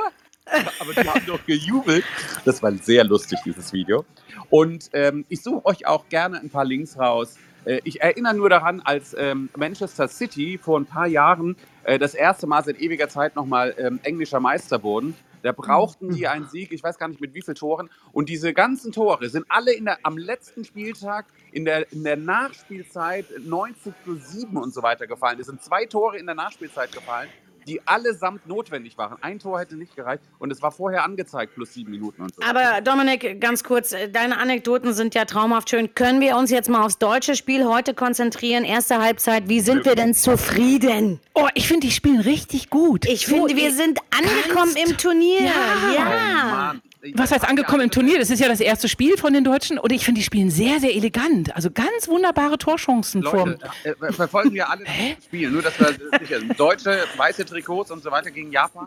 Aber 0.80 0.92
die 0.92 1.08
haben 1.08 1.24
doch 1.26 1.44
gejubelt. 1.46 2.04
Das 2.44 2.62
war 2.62 2.72
sehr 2.72 3.04
lustig, 3.04 3.38
dieses 3.44 3.72
Video. 3.72 4.04
Und 4.50 4.90
ähm, 4.92 5.24
ich 5.28 5.42
suche 5.42 5.64
euch 5.66 5.86
auch 5.86 6.08
gerne 6.08 6.40
ein 6.40 6.50
paar 6.50 6.64
Links 6.64 6.98
raus. 6.98 7.36
Äh, 7.64 7.80
ich 7.84 8.00
erinnere 8.00 8.34
nur 8.34 8.48
daran, 8.48 8.80
als 8.80 9.14
ähm, 9.18 9.48
Manchester 9.56 10.08
City 10.08 10.58
vor 10.58 10.78
ein 10.78 10.86
paar 10.86 11.06
Jahren 11.06 11.56
äh, 11.84 11.98
das 11.98 12.14
erste 12.14 12.46
Mal 12.46 12.64
seit 12.64 12.80
ewiger 12.80 13.08
Zeit 13.08 13.36
nochmal 13.36 13.74
ähm, 13.78 14.00
englischer 14.02 14.40
Meister 14.40 14.82
wurden. 14.82 15.14
Da 15.42 15.50
brauchten 15.50 16.10
die 16.14 16.28
einen 16.28 16.46
Sieg, 16.46 16.70
ich 16.70 16.84
weiß 16.84 16.98
gar 16.98 17.08
nicht 17.08 17.20
mit 17.20 17.34
wie 17.34 17.42
vielen 17.42 17.56
Toren. 17.56 17.90
Und 18.12 18.28
diese 18.28 18.54
ganzen 18.54 18.92
Tore 18.92 19.28
sind 19.28 19.44
alle 19.48 19.72
in 19.72 19.86
der, 19.86 19.98
am 20.04 20.16
letzten 20.16 20.64
Spieltag 20.64 21.26
in 21.50 21.64
der, 21.64 21.90
in 21.92 22.04
der 22.04 22.16
Nachspielzeit 22.16 23.26
90 23.44 23.92
plus 24.04 24.28
7 24.28 24.56
und 24.56 24.72
so 24.72 24.82
weiter 24.82 25.08
gefallen. 25.08 25.40
Es 25.40 25.46
sind 25.46 25.60
zwei 25.60 25.86
Tore 25.86 26.16
in 26.16 26.26
der 26.26 26.36
Nachspielzeit 26.36 26.92
gefallen. 26.92 27.28
Die 27.66 27.86
allesamt 27.86 28.46
notwendig 28.46 28.98
waren. 28.98 29.16
Ein 29.22 29.38
Tor 29.38 29.60
hätte 29.60 29.76
nicht 29.76 29.96
gereicht 29.96 30.22
und 30.38 30.50
es 30.50 30.62
war 30.62 30.70
vorher 30.70 31.04
angezeigt, 31.04 31.54
plus 31.54 31.74
sieben 31.74 31.90
Minuten 31.90 32.22
und 32.22 32.34
so. 32.34 32.42
Aber 32.42 32.80
Dominik, 32.80 33.40
ganz 33.40 33.64
kurz, 33.64 33.92
äh, 33.92 34.08
deine 34.08 34.38
Anekdoten 34.38 34.92
sind 34.94 35.14
ja 35.14 35.24
traumhaft 35.24 35.70
schön. 35.70 35.94
Können 35.94 36.20
wir 36.20 36.36
uns 36.36 36.50
jetzt 36.50 36.68
mal 36.68 36.84
aufs 36.84 36.98
deutsche 36.98 37.34
Spiel 37.36 37.64
heute 37.64 37.94
konzentrieren? 37.94 38.64
Erste 38.64 39.00
Halbzeit, 39.00 39.48
wie 39.48 39.60
sind 39.60 39.84
wir 39.84 39.94
denn 39.94 40.14
zufrieden? 40.14 41.20
Oh, 41.34 41.48
ich 41.54 41.68
finde, 41.68 41.86
die 41.86 41.92
spielen 41.92 42.20
richtig 42.20 42.70
gut. 42.70 43.06
Ich 43.06 43.26
finde, 43.26 43.56
wir 43.56 43.72
sind 43.72 43.98
angekommen 44.10 44.74
im 44.76 44.96
Turnier. 44.96 45.40
Ja. 45.42 45.94
Ja. 45.94 46.44
Mann. 46.52 46.82
Was 47.14 47.32
heißt 47.32 47.48
angekommen 47.48 47.82
im 47.82 47.90
Turnier? 47.90 48.20
Das 48.20 48.30
ist 48.30 48.38
ja 48.38 48.46
das 48.48 48.60
erste 48.60 48.88
Spiel 48.88 49.16
von 49.16 49.32
den 49.32 49.42
Deutschen. 49.42 49.76
Und 49.78 49.90
ich 49.90 50.04
finde, 50.04 50.20
die 50.20 50.24
spielen 50.24 50.50
sehr, 50.50 50.78
sehr 50.78 50.94
elegant. 50.94 51.54
Also 51.56 51.68
ganz 51.70 52.06
wunderbare 52.06 52.58
Torchancen. 52.58 53.22
Leute, 53.22 53.36
Vom, 53.36 53.56
äh, 53.82 53.90
äh, 53.90 54.12
verfolgen 54.12 54.52
wir 54.52 54.70
alle 54.70 54.84
das 55.16 55.24
Spiel. 55.24 55.50
Nur, 55.50 55.62
dass 55.62 55.78
wir 55.80 55.88
sicher 56.20 56.38
sind. 56.38 56.58
Deutsche, 56.58 57.04
weiße 57.16 57.44
Trikots 57.44 57.90
und 57.90 58.04
so 58.04 58.10
weiter 58.12 58.30
gegen 58.30 58.52
Japan. 58.52 58.86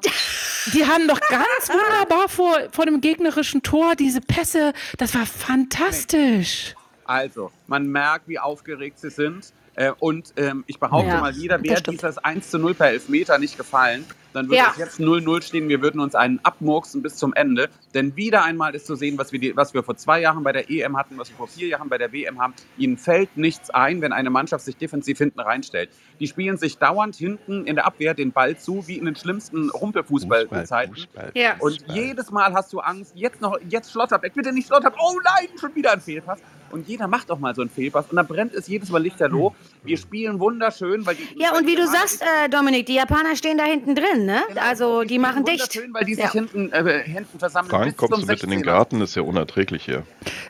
die 0.74 0.86
haben 0.86 1.10
doch 1.10 1.20
ganz 1.20 1.68
wunderbar 1.68 2.30
vor, 2.30 2.58
vor 2.72 2.86
dem 2.86 3.02
gegnerischen 3.02 3.64
Tor 3.64 3.96
diese 3.96 4.22
Pässe. 4.22 4.72
Das 4.98 5.14
war 5.14 5.26
fantastisch. 5.26 6.74
Also, 7.04 7.52
man 7.68 7.88
merkt, 7.88 8.30
wie 8.30 8.40
aufgeregt 8.40 8.98
sie 9.00 9.10
sind. 9.10 9.52
Äh, 9.76 9.92
und 10.00 10.34
ähm, 10.38 10.64
ich 10.68 10.80
behaupte 10.80 11.10
Ja, 11.10 11.20
mal 11.20 11.36
wieder, 11.36 11.58
das 11.58 11.70
wäre 11.70 11.82
dieses 11.82 12.18
1 12.18 12.50
zu 12.50 12.60
0 12.60 12.76
per 12.76 12.88
Elfmeter 12.92 13.38
nicht 13.40 13.58
gefallen, 13.58 14.06
dann 14.36 14.46
würde 14.48 14.58
Ja. 14.58 14.72
es 14.72 14.78
jetzt 14.78 15.00
0-0 15.00 15.42
stehen. 15.42 15.70
Wir 15.70 15.82
würden 15.82 16.00
uns 16.02 16.16
einen 16.16 16.40
abmurksen 16.44 17.02
bis 17.02 17.16
zum 17.16 17.34
Ende. 17.34 17.70
Denn 17.94 18.16
wieder 18.16 18.44
einmal 18.44 18.76
ist 18.76 18.86
zu 18.88 18.96
sehen, 18.96 19.18
was 19.18 19.32
wir, 19.32 19.40
die, 19.40 19.56
was 19.56 19.74
wir 19.74 19.84
vor 19.84 19.96
zwei 19.98 20.20
Jahren 20.22 20.44
bei 20.44 20.52
der 20.52 20.70
EM 20.70 20.98
hatten, 20.98 21.18
was 21.18 21.30
wir 21.30 21.38
vor 21.38 21.48
vier 21.48 21.68
Jahren 21.68 21.90
bei 21.90 21.98
der 21.98 22.12
WM 22.12 22.40
haben. 22.42 22.54
Ihnen 22.78 22.98
fällt 22.98 23.38
nichts 23.38 23.70
ein, 23.70 24.02
wenn 24.02 24.12
eine 24.14 24.30
Mannschaft 24.30 24.66
sich 24.66 24.76
defensiv 24.78 25.18
hinten 25.18 25.40
reinstellt. 25.40 25.90
Die 26.20 26.28
spielen 26.28 26.58
sich 26.58 26.78
dauernd 26.78 27.16
hinten 27.16 27.66
in 27.66 27.76
der 27.76 27.86
Abwehr 27.86 28.14
den 28.14 28.32
Ball 28.32 28.58
zu, 28.58 28.88
wie 28.88 28.98
in 28.98 29.06
den 29.06 29.16
schlimmsten 29.16 29.70
Rumpelfußballzeiten. 29.70 30.96
Fußball, 30.96 31.32
Ja. 31.34 31.56
Und 31.60 31.84
jedes 31.94 32.32
Mal 32.32 32.54
hast 32.54 32.72
du 32.74 32.80
Angst, 32.80 33.14
jetzt 33.16 33.42
noch, 33.42 33.58
jetzt 33.70 33.92
Schlotterbeck, 33.92 34.34
bitte 34.34 34.52
nicht 34.54 34.68
Schlotterbeck, 34.68 35.00
oh 35.02 35.20
nein, 35.24 35.50
schon 35.60 35.74
wieder 35.76 35.94
ein 35.94 36.02
Fehlpass. 36.02 36.40
Und 36.72 36.88
jeder 36.88 37.08
macht 37.08 37.32
auch 37.32 37.40
mal 37.40 37.54
so 37.56 37.62
einen 37.62 37.70
Fehlpass 37.70 38.08
und 38.10 38.18
dann 38.18 38.28
brennt 38.28 38.54
es 38.54 38.68
jedes 38.68 38.90
Mal 38.90 39.02
lichterloh. 39.02 39.56
Wir 39.84 39.98
spielen 39.98 40.40
wunderschön, 40.40 41.06
weil 41.06 41.16
die. 41.16 41.28
Ja, 41.40 41.56
und 41.56 41.68
wie 41.68 41.76
du 41.76 41.86
sagst, 41.88 42.22
äh, 42.22 42.50
Dominik, 42.50 42.86
die 42.88 42.96
Japaner 42.96 43.36
stehen 43.36 43.58
da 43.58 43.64
hinten 43.66 43.96
drin, 43.96 44.25
ne? 44.26 44.42
Genau, 44.50 44.62
Also 44.62 45.04
die 45.04 45.20
machen 45.20 45.46
dicht. 45.46 45.80
Weil 45.92 46.06
die 46.06 46.16
sich 46.16 46.24
Ja. 46.24 46.32
hinten, 46.32 46.72
äh, 46.72 47.04
hinten 47.04 47.40
versammeln. 47.40 47.70
Frank, 47.70 47.86
bis 47.86 47.98
kommst 47.98 48.14
zum 48.16 48.22
du 48.22 48.28
mit 48.28 48.44
in 48.44 48.50
den 48.50 48.60
16er. 48.62 48.66
Garten? 48.66 49.00
Das 49.00 49.10
ist 49.12 49.16
ja 49.16 49.22
unerträglich 49.22 49.86
hier. 49.86 50.04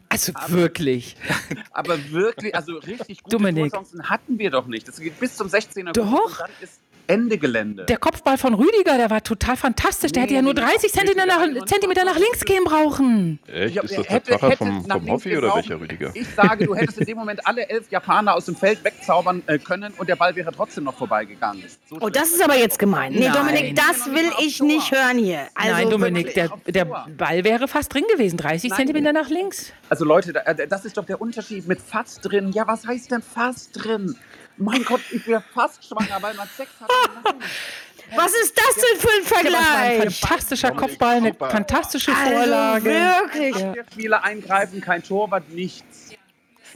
Also 0.09 0.33
wirklich. 0.47 1.15
Aber 1.71 1.97
wirklich, 2.11 2.55
also 2.55 2.77
richtig 2.77 3.23
gute 3.23 3.37
Dominik. 3.37 3.73
Hatten 4.03 4.39
wir 4.39 4.49
doch 4.51 4.67
nicht. 4.67 4.87
Das 4.87 4.99
geht 4.99 5.19
bis 5.19 5.35
zum 5.35 5.47
16er. 5.47 5.91
Doch. 5.93 6.11
Und 6.11 6.39
dann 6.39 6.49
ist 6.61 6.79
Ende 7.07 7.37
Gelände. 7.37 7.85
Der 7.85 7.97
Kopfball 7.97 8.37
von 8.37 8.53
Rüdiger, 8.53 8.97
der 8.97 9.09
war 9.09 9.21
total 9.23 9.55
fantastisch. 9.57 10.11
Der 10.11 10.21
Nee, 10.21 10.25
hätte 10.25 10.33
ja 10.35 10.41
nur 10.41 10.53
nee, 10.53 10.61
30 10.61 10.81
nee, 10.83 10.89
Zentimeter 10.99 11.25
nach, 11.25 11.65
Zentimeter 11.65 12.05
nach 12.05 12.17
links 12.17 12.43
gehen 12.45 12.63
brauchen. 12.63 13.39
Echt? 13.47 13.77
Ist 13.77 13.97
das 13.97 14.09
hätte- 14.09 14.31
der 14.31 14.39
Pfarrer 14.39 14.51
hätte 14.51 14.57
vom, 14.65 14.85
vom 14.85 15.09
Hoffi 15.11 15.37
oder 15.37 15.55
welcher 15.55 15.79
Rüdiger? 15.79 16.11
Ich 16.13 16.27
sage, 16.35 16.65
du 16.65 16.75
hättest 16.75 16.97
in 16.99 17.05
dem 17.05 17.17
Moment 17.17 17.45
alle 17.45 17.69
elf 17.69 17.89
Japaner 17.91 18.33
aus 18.35 18.45
dem 18.45 18.55
Feld 18.55 18.83
wegzaubern 18.83 19.43
äh, 19.47 19.57
können 19.59 19.93
und 19.97 20.09
der 20.09 20.15
Ball 20.15 20.35
wäre 20.35 20.51
trotzdem 20.51 20.83
noch 20.85 20.97
vorbeigegangen. 20.97 21.63
So 21.89 21.97
Oh, 22.01 22.09
das 22.09 22.29
ist 22.29 22.43
aber 22.43 22.57
jetzt 22.57 22.79
gemein. 22.79 23.13
Nee, 23.13 23.29
Nein. 23.29 23.33
Dominik, 23.33 23.75
das 23.75 24.07
will 24.07 24.31
ich 24.39 24.61
nicht 24.61 24.91
hören 24.91 25.17
hier. 25.17 25.47
Also 25.55 25.71
Nein, 25.71 25.89
Dominik, 25.89 26.33
der, 26.33 26.49
der. 26.67 26.85
Ball 26.85 27.43
wäre 27.43 27.67
fast 27.67 27.93
drin 27.93 28.03
gewesen. 28.11 28.37
30 28.37 28.69
Nein. 28.69 28.77
Zentimeter 28.77 29.13
nach 29.13 29.29
links. 29.29 29.71
Also 29.89 30.05
Leute, 30.05 30.33
da- 30.33 30.53
das 30.53 30.85
ist 30.85 30.97
doch 30.97 31.05
der 31.05 31.21
Unterschied 31.21 31.67
mit 31.67 31.79
fast 31.81 32.19
drin. 32.23 32.51
Ja, 32.51 32.67
was 32.67 32.85
heißt 32.87 33.11
denn 33.11 33.21
fast 33.21 33.71
drin? 33.83 34.15
Mein 34.57 34.83
Gott, 34.85 35.01
ich 35.11 35.25
wäre 35.27 35.43
fast 35.53 35.85
schwanger, 35.87 36.17
weil 36.21 36.33
man 36.35 36.47
Sex 36.55 36.69
hat. 36.81 36.89
Was 38.15 38.33
ist 38.35 38.55
das 38.57 38.75
denn 38.75 38.99
für 38.99 39.09
ein 39.09 39.23
Das 39.23 39.31
war 39.31 39.37
ein 39.77 39.95
Vergleich? 39.97 40.19
fantastischer 40.19 40.71
Kopfball, 40.71 41.15
eine 41.17 41.33
fantastische 41.33 42.11
Also 42.15 42.31
Vorlage. 42.31 42.85
wirklich. 42.85 43.55
Ja. 43.57 43.73
Spieler 43.91 44.23
eingreifen, 44.23 44.79
kein 44.81 45.03
Torwart, 45.03 45.49
nichts. 45.49 46.09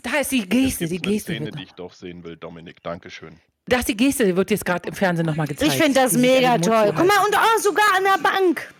Da 0.02 0.18
ist 0.20 0.32
die 0.32 0.48
Geste, 0.48 0.88
die 0.88 0.98
Geste. 0.98 1.34
Szene, 1.34 1.52
die 1.52 1.64
ich 1.64 1.74
doch 1.74 1.94
sehen 1.94 2.24
will, 2.24 2.36
Dominik. 2.38 2.82
Dankeschön. 2.84 3.40
da 3.68 3.80
ist 3.80 3.88
die 3.90 3.96
Geste, 3.98 4.26
die 4.26 4.36
wird 4.36 4.50
jetzt 4.50 4.66
gerade 4.66 4.90
im 4.90 4.96
Fernsehen 4.96 5.26
nochmal 5.28 5.48
gezeigt. 5.48 5.72
Ich 5.74 5.78
finde 5.82 6.00
das 6.00 6.14
mega 6.14 6.58
toll. 6.58 6.94
Guck 6.96 7.06
mal, 7.08 7.20
und 7.26 7.36
oh, 7.36 7.60
sogar 7.62 7.86
an 7.96 8.04
der 8.04 8.18
Bank. 8.24 8.74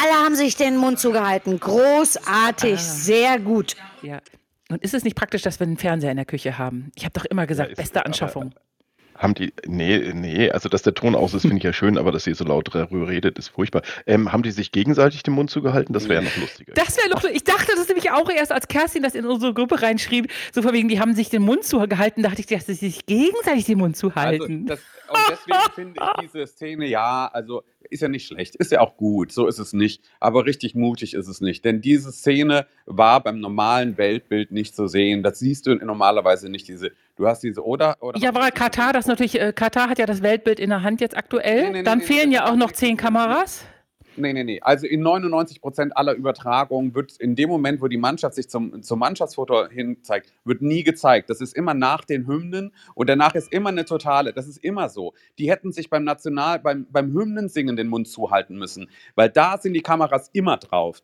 Alle 0.00 0.12
haben 0.24 0.36
sich 0.36 0.54
den 0.56 0.76
Mund 0.76 0.98
zugehalten. 1.00 1.58
Großartig, 1.58 2.74
Ah. 2.74 2.82
sehr 2.82 3.38
gut. 3.40 3.74
Ja. 4.02 4.20
Und 4.70 4.82
ist 4.82 4.94
es 4.94 5.02
nicht 5.04 5.16
praktisch, 5.16 5.42
dass 5.42 5.58
wir 5.60 5.66
einen 5.66 5.76
Fernseher 5.78 6.10
in 6.10 6.16
der 6.16 6.26
Küche 6.26 6.58
haben? 6.58 6.90
Ich 6.94 7.04
habe 7.04 7.12
doch 7.14 7.24
immer 7.24 7.46
gesagt, 7.46 7.70
ist- 7.70 7.76
beste 7.78 8.00
aber- 8.00 8.06
Anschaffung. 8.06 8.54
Haben 9.18 9.34
die, 9.34 9.52
nee, 9.66 10.12
nee, 10.14 10.50
also 10.50 10.68
dass 10.68 10.82
der 10.82 10.94
Ton 10.94 11.14
aus 11.14 11.34
ist, 11.34 11.42
finde 11.42 11.56
ich 11.58 11.64
ja 11.64 11.72
schön, 11.72 11.98
aber 11.98 12.12
dass 12.12 12.24
sie 12.24 12.34
so 12.34 12.44
laut 12.44 12.72
darüber 12.72 13.08
redet, 13.08 13.36
ist 13.38 13.48
furchtbar. 13.48 13.82
Ähm, 14.06 14.32
haben 14.32 14.42
die 14.42 14.52
sich 14.52 14.70
gegenseitig 14.72 15.24
den 15.24 15.34
Mund 15.34 15.50
zugehalten? 15.50 15.92
Das 15.92 16.08
wäre 16.08 16.22
ja 16.22 16.28
noch 16.28 16.36
lustiger. 16.36 16.72
Das 16.74 16.96
wäre 16.96 17.10
doch, 17.10 17.24
ich 17.24 17.42
dachte 17.44 17.72
das 17.76 17.88
nämlich 17.88 18.10
auch 18.12 18.30
erst, 18.30 18.52
als 18.52 18.68
Kerstin 18.68 19.02
das 19.02 19.14
in 19.14 19.26
unsere 19.26 19.52
Gruppe 19.54 19.82
reinschrieb, 19.82 20.30
so 20.52 20.62
von 20.62 20.72
wegen, 20.72 20.88
die 20.88 21.00
haben 21.00 21.14
sich 21.14 21.30
den 21.30 21.42
Mund 21.42 21.64
zugehalten, 21.64 22.22
dachte 22.22 22.40
ich, 22.40 22.46
dass 22.46 22.66
sie 22.66 22.74
sich 22.74 23.06
gegenseitig 23.06 23.64
den 23.64 23.78
Mund 23.78 23.96
Also, 23.96 24.08
zuhalten. 24.08 24.66
das, 24.66 24.80
und 25.08 25.18
deswegen 25.30 25.58
finde 25.74 26.00
ich 26.00 26.20
diese 26.30 26.46
Szene, 26.46 26.86
ja, 26.86 27.28
also 27.32 27.64
ist 27.90 28.02
ja 28.02 28.08
nicht 28.08 28.26
schlecht, 28.26 28.54
ist 28.56 28.70
ja 28.70 28.80
auch 28.80 28.96
gut, 28.96 29.32
so 29.32 29.46
ist 29.46 29.58
es 29.58 29.72
nicht, 29.72 30.02
aber 30.20 30.44
richtig 30.44 30.74
mutig 30.74 31.14
ist 31.14 31.26
es 31.26 31.40
nicht. 31.40 31.64
Denn 31.64 31.80
diese 31.80 32.12
Szene 32.12 32.66
war 32.86 33.22
beim 33.22 33.40
normalen 33.40 33.96
Weltbild 33.96 34.50
nicht 34.52 34.76
zu 34.76 34.86
sehen. 34.88 35.22
Das 35.22 35.38
siehst 35.38 35.66
du 35.66 35.74
normalerweise 35.74 36.50
nicht, 36.50 36.68
diese, 36.68 36.92
du 37.18 37.26
hast 37.26 37.42
diese, 37.42 37.64
oder? 37.64 37.96
oder 38.00 38.18
ja, 38.18 38.30
aber 38.30 38.50
Katar, 38.50 38.92
das 38.92 39.06
natürlich, 39.06 39.38
äh, 39.40 39.52
Katar 39.52 39.90
hat 39.90 39.98
ja 39.98 40.06
das 40.06 40.22
Weltbild 40.22 40.58
in 40.58 40.70
der 40.70 40.82
Hand 40.82 41.00
jetzt 41.00 41.16
aktuell. 41.16 41.64
Nee, 41.64 41.78
nee, 41.78 41.82
Dann 41.82 41.98
nee, 41.98 42.04
fehlen 42.04 42.30
nee, 42.30 42.36
ja 42.36 42.50
auch 42.50 42.56
noch 42.56 42.72
zehn 42.72 42.96
Kameras. 42.96 43.64
Nee, 44.18 44.32
nee, 44.32 44.44
nee. 44.44 44.60
Also 44.60 44.86
in 44.86 45.00
99 45.00 45.60
Prozent 45.60 45.96
aller 45.96 46.14
Übertragungen 46.14 46.94
wird 46.94 47.16
in 47.18 47.36
dem 47.36 47.48
Moment, 47.48 47.80
wo 47.80 47.86
die 47.86 47.98
Mannschaft 47.98 48.34
sich 48.34 48.48
zum, 48.48 48.82
zum 48.82 48.98
Mannschaftsfoto 48.98 49.68
hin 49.68 49.98
zeigt, 50.02 50.32
wird 50.44 50.60
nie 50.60 50.82
gezeigt. 50.82 51.30
Das 51.30 51.40
ist 51.40 51.54
immer 51.54 51.74
nach 51.74 52.04
den 52.04 52.26
Hymnen 52.26 52.74
und 52.94 53.08
danach 53.08 53.34
ist 53.34 53.52
immer 53.52 53.68
eine 53.68 53.84
totale. 53.84 54.32
Das 54.32 54.48
ist 54.48 54.58
immer 54.58 54.88
so. 54.88 55.14
Die 55.38 55.50
hätten 55.50 55.72
sich 55.72 55.88
beim 55.88 56.04
National, 56.04 56.58
beim, 56.58 56.86
beim 56.90 57.12
Hymnensingen 57.12 57.76
den 57.76 57.88
Mund 57.88 58.08
zuhalten 58.08 58.58
müssen, 58.58 58.90
weil 59.14 59.30
da 59.30 59.58
sind 59.58 59.74
die 59.74 59.82
Kameras 59.82 60.30
immer 60.32 60.56
drauf. 60.56 61.02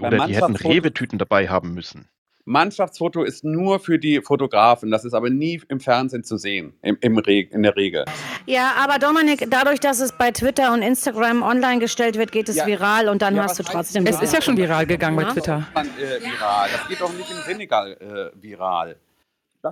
Oder 0.00 0.26
die 0.26 0.36
hätten 0.36 0.56
Rewe-Tüten 0.56 1.18
dabei 1.18 1.48
haben 1.48 1.74
müssen. 1.74 2.08
Mannschaftsfoto 2.48 3.22
ist 3.22 3.44
nur 3.44 3.78
für 3.78 3.98
die 3.98 4.20
Fotografen. 4.22 4.90
Das 4.90 5.04
ist 5.04 5.14
aber 5.14 5.30
nie 5.30 5.60
im 5.68 5.80
Fernsehen 5.80 6.24
zu 6.24 6.36
sehen, 6.38 6.72
im, 6.82 6.96
im 7.00 7.18
in 7.18 7.62
der 7.62 7.76
Regel. 7.76 8.04
Ja, 8.46 8.72
aber 8.82 8.98
Dominik, 8.98 9.46
dadurch, 9.50 9.80
dass 9.80 10.00
es 10.00 10.12
bei 10.12 10.30
Twitter 10.30 10.72
und 10.72 10.80
Instagram 10.82 11.42
online 11.42 11.78
gestellt 11.78 12.16
wird, 12.16 12.32
geht 12.32 12.48
es 12.48 12.56
Ja. 12.56 12.66
viral 12.66 13.08
und 13.08 13.20
dann 13.22 13.36
Ja, 13.36 13.42
hast 13.44 13.58
du 13.58 13.62
trotzdem. 13.62 14.06
Es 14.06 14.20
ist 14.22 14.32
ja 14.32 14.40
schon 14.40 14.56
viral 14.56 14.86
gegangen 14.86 15.16
bei 15.16 15.22
Ja. 15.24 15.32
Twitter. 15.32 15.66
Dann, 15.74 15.86
äh, 15.88 16.22
viral. 16.24 16.68
Das 16.72 16.88
geht 16.88 17.00
doch 17.00 17.12
nicht 17.12 17.30
im 17.30 17.36
Senegal 17.46 17.92
äh, 18.00 18.42
viral. 18.42 18.96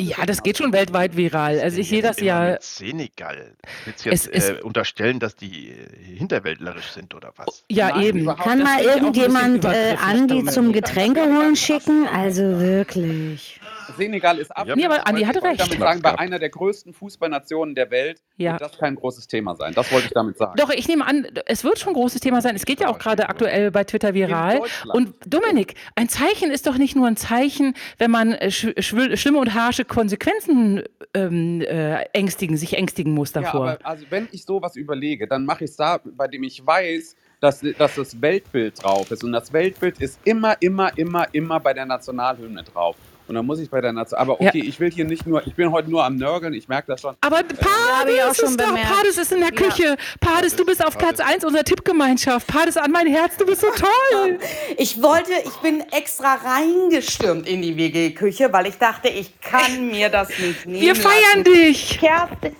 Ja, 0.00 0.24
das 0.26 0.42
geht 0.42 0.58
schon 0.58 0.72
weltweit 0.72 1.16
viral. 1.16 1.60
Also 1.60 1.78
ich 1.78 1.88
sehe 1.88 2.02
das 2.02 2.20
ja. 2.20 2.52
Mit 2.52 2.62
Senegal. 2.62 3.56
Willst 3.84 4.04
du 4.06 4.10
jetzt 4.10 4.28
Es 4.32 4.48
ist- 4.48 4.58
äh, 4.58 4.62
unterstellen, 4.62 5.18
dass 5.20 5.36
die 5.36 5.70
äh, 5.70 6.16
hinterwäldlerisch 6.16 6.90
sind 6.92 7.14
oder 7.14 7.32
was? 7.36 7.64
Ja, 7.70 7.88
Nein, 7.90 8.02
eben. 8.02 8.26
Kann 8.36 8.62
mal 8.62 8.80
ich 8.80 8.86
irgendjemand 8.86 9.64
äh, 9.64 9.96
Andi 10.02 10.44
zum 10.46 10.72
Getränke 10.72 11.20
holen 11.22 11.56
schicken? 11.56 12.06
Also 12.12 12.42
wirklich. 12.60 13.60
Senegal 13.96 14.38
ist 14.38 14.50
ab. 14.54 14.66
Nee, 14.74 14.84
aber 14.84 15.06
Andi 15.06 15.22
hatte 15.22 15.38
Ich 15.38 15.44
recht. 15.44 15.60
damit 15.60 15.78
sagen, 15.78 16.02
bei 16.02 16.18
einer 16.18 16.38
der 16.38 16.50
größten 16.50 16.92
Fußballnationen 16.92 17.74
der 17.74 17.90
Welt 17.90 18.20
Ja. 18.36 18.52
wird 18.52 18.60
das 18.62 18.78
kein 18.78 18.96
großes 18.96 19.26
Thema 19.28 19.54
sein. 19.56 19.72
Das 19.74 19.90
wollte 19.92 20.06
ich 20.08 20.12
damit 20.12 20.36
sagen. 20.36 20.54
Doch, 20.56 20.70
ich 20.70 20.88
nehme 20.88 21.06
an, 21.06 21.26
es 21.46 21.62
wird 21.64 21.78
schon 21.78 21.90
ein 21.92 21.94
großes 21.94 22.20
Thema 22.20 22.42
sein. 22.42 22.56
Es 22.56 22.66
geht 22.66 22.80
ja 22.80 22.88
auch 22.88 22.98
gerade 22.98 23.28
aktuell 23.28 23.70
bei 23.70 23.84
Twitter 23.84 24.12
viral. 24.12 24.60
Und 24.92 25.14
Dominik, 25.24 25.74
ein 25.94 26.08
Zeichen 26.08 26.50
ist 26.50 26.66
doch 26.66 26.76
nicht 26.78 26.96
nur 26.96 27.06
ein 27.06 27.16
Zeichen, 27.16 27.74
wenn 27.98 28.10
man 28.10 28.32
äh, 28.32 28.50
sch 28.50 28.66
schw- 28.78 29.16
schlimme 29.16 29.38
und 29.38 29.54
harsche 29.54 29.84
Konsequenzen 29.88 30.82
ähm, 31.14 31.60
äh, 31.62 32.02
ängstigen, 32.12 32.56
sich 32.56 32.76
ängstigen 32.76 33.12
muss 33.12 33.32
Ja, 33.34 33.42
davor. 33.42 33.68
aber 33.70 33.86
also 33.86 34.06
wenn 34.10 34.28
ich 34.32 34.44
sowas 34.44 34.76
überlege, 34.76 35.26
dann 35.26 35.44
mache 35.44 35.64
ich 35.64 35.70
es 35.70 35.76
da, 35.76 36.00
bei 36.04 36.28
dem 36.28 36.42
ich 36.42 36.64
weiß, 36.64 37.16
dass, 37.40 37.60
dass 37.78 37.94
das 37.94 38.20
Weltbild 38.20 38.82
drauf 38.82 39.10
ist. 39.10 39.22
Und 39.24 39.32
das 39.32 39.52
Weltbild 39.52 40.00
ist 40.00 40.18
immer, 40.24 40.56
immer, 40.60 40.96
immer, 40.96 41.26
immer 41.32 41.60
bei 41.60 41.74
der 41.74 41.86
Nationalhymne 41.86 42.62
drauf. 42.64 42.96
Und 43.28 43.34
dann 43.34 43.44
muss 43.44 43.58
ich 43.58 43.68
bei 43.68 43.80
der 43.80 43.92
Nation. 43.92 44.18
Aber 44.20 44.36
Ja. 44.40 44.48
okay, 44.50 44.60
ich 44.60 44.78
will 44.78 44.90
hier 44.90 45.04
nicht 45.04 45.26
nur, 45.26 45.44
ich 45.46 45.54
bin 45.54 45.70
heute 45.72 45.90
nur 45.90 46.04
am 46.04 46.16
Nörgeln, 46.16 46.54
ich 46.54 46.68
merke 46.68 46.92
das 46.92 47.00
schon. 47.00 47.16
aber 47.20 47.38
hab 47.38 47.44
ich 47.52 47.58
auch 47.58 48.26
Pades 48.26 48.36
schon 48.38 48.48
ist 48.50 48.60
doch. 48.60 48.74
Pades 48.74 49.18
ist 49.18 49.32
in 49.32 49.40
der 49.40 49.50
Küche. 49.52 49.96
Pades, 50.20 50.54
du 50.54 50.64
bist 50.64 50.84
auf 50.84 50.96
Platz 50.96 51.18
1 51.20 51.44
unserer 51.44 51.64
Tippgemeinschaft. 51.64 52.46
Pades 52.46 52.76
an 52.76 52.90
mein 52.92 53.06
Herz, 53.08 53.36
du 53.36 53.46
bist 53.46 53.60
so 53.62 53.68
toll. 53.76 54.38
Ich 54.78 55.02
wollte, 55.02 55.30
ich 55.44 55.54
bin 55.62 55.80
extra 55.92 56.34
reingestürmt 56.34 57.48
in 57.48 57.62
die 57.62 57.76
WG-Küche, 57.76 58.52
weil 58.52 58.66
ich 58.66 58.78
dachte, 58.78 59.08
ich 59.08 59.40
kann 59.40 59.86
mir 59.88 60.08
das 60.08 60.28
nicht 60.38 60.66
nehmen 60.66 60.80
Wir 60.82 60.94
feiern 60.94 61.14
lassen. 61.38 61.44
dich. 61.44 61.98
Kerstin, 61.98 62.54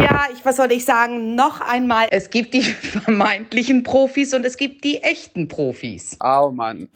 ja, 0.00 0.26
ich, 0.32 0.44
was 0.44 0.56
soll 0.56 0.72
ich 0.72 0.84
sagen? 0.84 1.34
Noch 1.34 1.60
einmal, 1.60 2.08
es 2.10 2.30
gibt 2.30 2.54
die 2.54 2.62
vermeintlichen 3.06 3.82
Profis 3.82 4.32
und 4.34 4.44
es 4.46 4.56
gibt 4.56 4.84
die 4.84 5.02
echten 5.02 5.48
Profis. 5.48 6.16
Oh 6.22 6.50
Mann. 6.50 6.88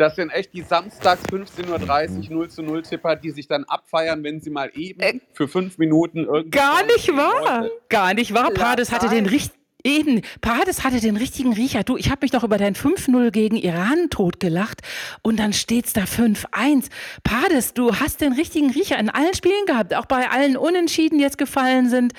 Das 0.00 0.16
sind 0.16 0.30
echt 0.30 0.54
die 0.54 0.62
samstags 0.62 1.22
15.30 1.30 2.30
Uhr 2.30 2.36
0 2.36 2.48
zu 2.48 2.62
0 2.62 2.82
Tipper, 2.82 3.16
die 3.16 3.32
sich 3.32 3.46
dann 3.46 3.64
abfeiern, 3.64 4.24
wenn 4.24 4.40
sie 4.40 4.48
mal 4.48 4.70
eben 4.74 5.20
für 5.34 5.46
fünf 5.46 5.76
Minuten 5.76 6.24
irgendwie. 6.24 6.56
Äh, 6.56 6.62
Gar 6.62 6.86
nicht 6.86 7.08
wahr. 7.14 7.68
Gar 7.90 8.14
nicht 8.14 8.32
wahr. 8.32 8.50
Pades 8.50 8.92
hatte 8.92 9.10
den 9.10 9.26
richtigen. 9.26 9.60
Eben, 9.84 10.22
Pades 10.40 10.84
hatte 10.84 11.00
den 11.00 11.16
richtigen 11.16 11.54
Riecher. 11.54 11.84
Du, 11.84 11.96
ich 11.96 12.10
habe 12.10 12.20
mich 12.22 12.32
noch 12.32 12.44
über 12.44 12.58
dein 12.58 12.74
5-0 12.74 13.30
gegen 13.30 13.56
Iran 13.56 14.10
totgelacht 14.10 14.80
und 15.22 15.38
dann 15.38 15.52
steht's 15.54 15.94
da 15.94 16.02
5-1. 16.02 16.88
Pades, 17.22 17.72
du 17.74 17.96
hast 17.96 18.20
den 18.20 18.34
richtigen 18.34 18.70
Riecher 18.70 18.98
in 18.98 19.08
allen 19.08 19.34
Spielen 19.34 19.64
gehabt, 19.66 19.94
auch 19.94 20.06
bei 20.06 20.30
allen 20.30 20.56
Unentschieden, 20.58 21.18
die 21.18 21.24
jetzt 21.24 21.38
gefallen 21.38 21.88
sind. 21.88 22.12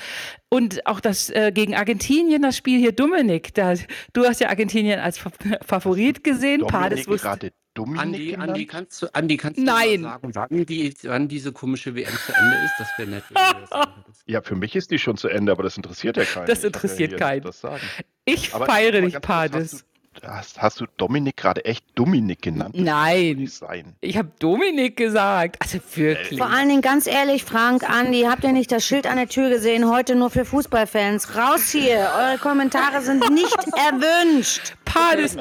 Und 0.53 0.86
auch 0.86 1.00
das 1.00 1.29
äh, 1.29 1.51
gegen 1.53 1.75
Argentinien, 1.75 2.41
das 2.41 2.58
Spiel 2.58 2.77
hier, 2.77 2.91
Dominik, 2.91 3.53
da, 3.53 3.74
du 4.12 4.25
hast 4.25 4.41
ja 4.41 4.50
Argentinien 4.50 5.00
als 5.00 5.17
Fa 5.17 5.31
Favorit 5.65 6.25
gesehen. 6.25 6.67
Pades 6.67 7.05
Dominik 7.05 7.08
wusste. 7.08 7.27
gerade 7.27 7.51
Dominik 7.74 8.01
Andi? 8.01 8.36
Andi, 8.36 8.65
kannst 8.65 9.01
du, 9.01 9.08
Andi, 9.13 9.38
kannst 9.38 9.58
du 9.60 9.63
Nein. 9.63 10.01
mal 10.01 10.20
sagen, 10.34 10.34
wann, 10.51 10.65
die, 10.65 10.93
wann 11.03 11.29
diese 11.29 11.53
komische 11.53 11.96
WM 11.96 12.12
zu 12.25 12.34
Ende 12.34 12.58
ist? 12.65 12.74
Das 12.79 12.89
wäre 12.98 13.10
nett. 13.10 13.24
wenn 13.29 13.36
du 13.53 13.62
das 13.62 13.70
sagen 13.70 13.91
würdest. 13.96 14.24
Ja, 14.25 14.41
für 14.41 14.55
mich 14.55 14.75
ist 14.75 14.91
die 14.91 15.00
schon 15.00 15.15
zu 15.15 15.29
Ende, 15.29 15.53
aber 15.53 15.63
das 15.63 15.77
interessiert 15.77 16.17
ja 16.17 16.24
keinen. 16.34 16.48
Das 16.48 16.60
Ich 16.60 16.65
interessiert 16.65 17.17
keinen. 17.17 17.43
Das 17.43 17.62
sagen. 17.62 17.84
Ich 18.25 18.53
Aber 18.53 18.65
feiere 18.65 19.00
dich, 19.01 19.22
Pades. 19.22 19.86
Hast 20.24 20.58
du, 20.58 20.62
hast, 20.62 20.80
du 20.82 20.86
Dominik 20.98 21.38
gerade 21.38 21.63
echt 21.63 21.86
Dominik 21.96 22.41
genannt? 22.41 22.75
Das 22.75 22.84
Nein. 22.84 23.48
sein. 23.48 23.96
Ich 24.01 24.18
habe 24.18 24.30
Dominik 24.39 24.98
gesagt. 24.98 25.56
Also 25.60 25.80
wirklich. 25.96 26.38
Vor 26.38 26.50
allen 26.50 26.68
Dingen 26.68 26.82
ganz 26.82 27.08
ehrlich, 27.08 27.46
Frank, 27.46 27.89
Andi, 27.89 28.24
habt 28.24 28.44
ihr 28.44 28.51
nicht 28.51 28.72
das 28.74 28.86
Schild 28.86 29.08
an 29.08 29.15
der 29.15 29.30
Tür 29.30 29.50
gesehen? 29.50 29.89
Heute 29.89 30.15
nur 30.15 30.30
für 30.30 30.44
Fußballfans. 30.44 31.38
Raus 31.38 31.72
hier! 31.72 32.12
Eure 32.18 32.38
Kommentare 32.39 33.01
sind 33.01 33.30
nicht 33.32 33.58
erwünscht. 33.77 34.74
Pades, 34.84 35.38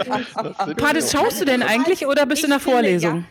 Pades, 0.77 1.11
schaust 1.11 1.41
du 1.41 1.45
denn 1.45 1.65
eigentlich 1.65 2.07
oder 2.07 2.25
bist 2.25 2.43
du 2.43 2.47
in 2.47 2.53
der 2.53 2.61
Vorlesung? 2.61 3.25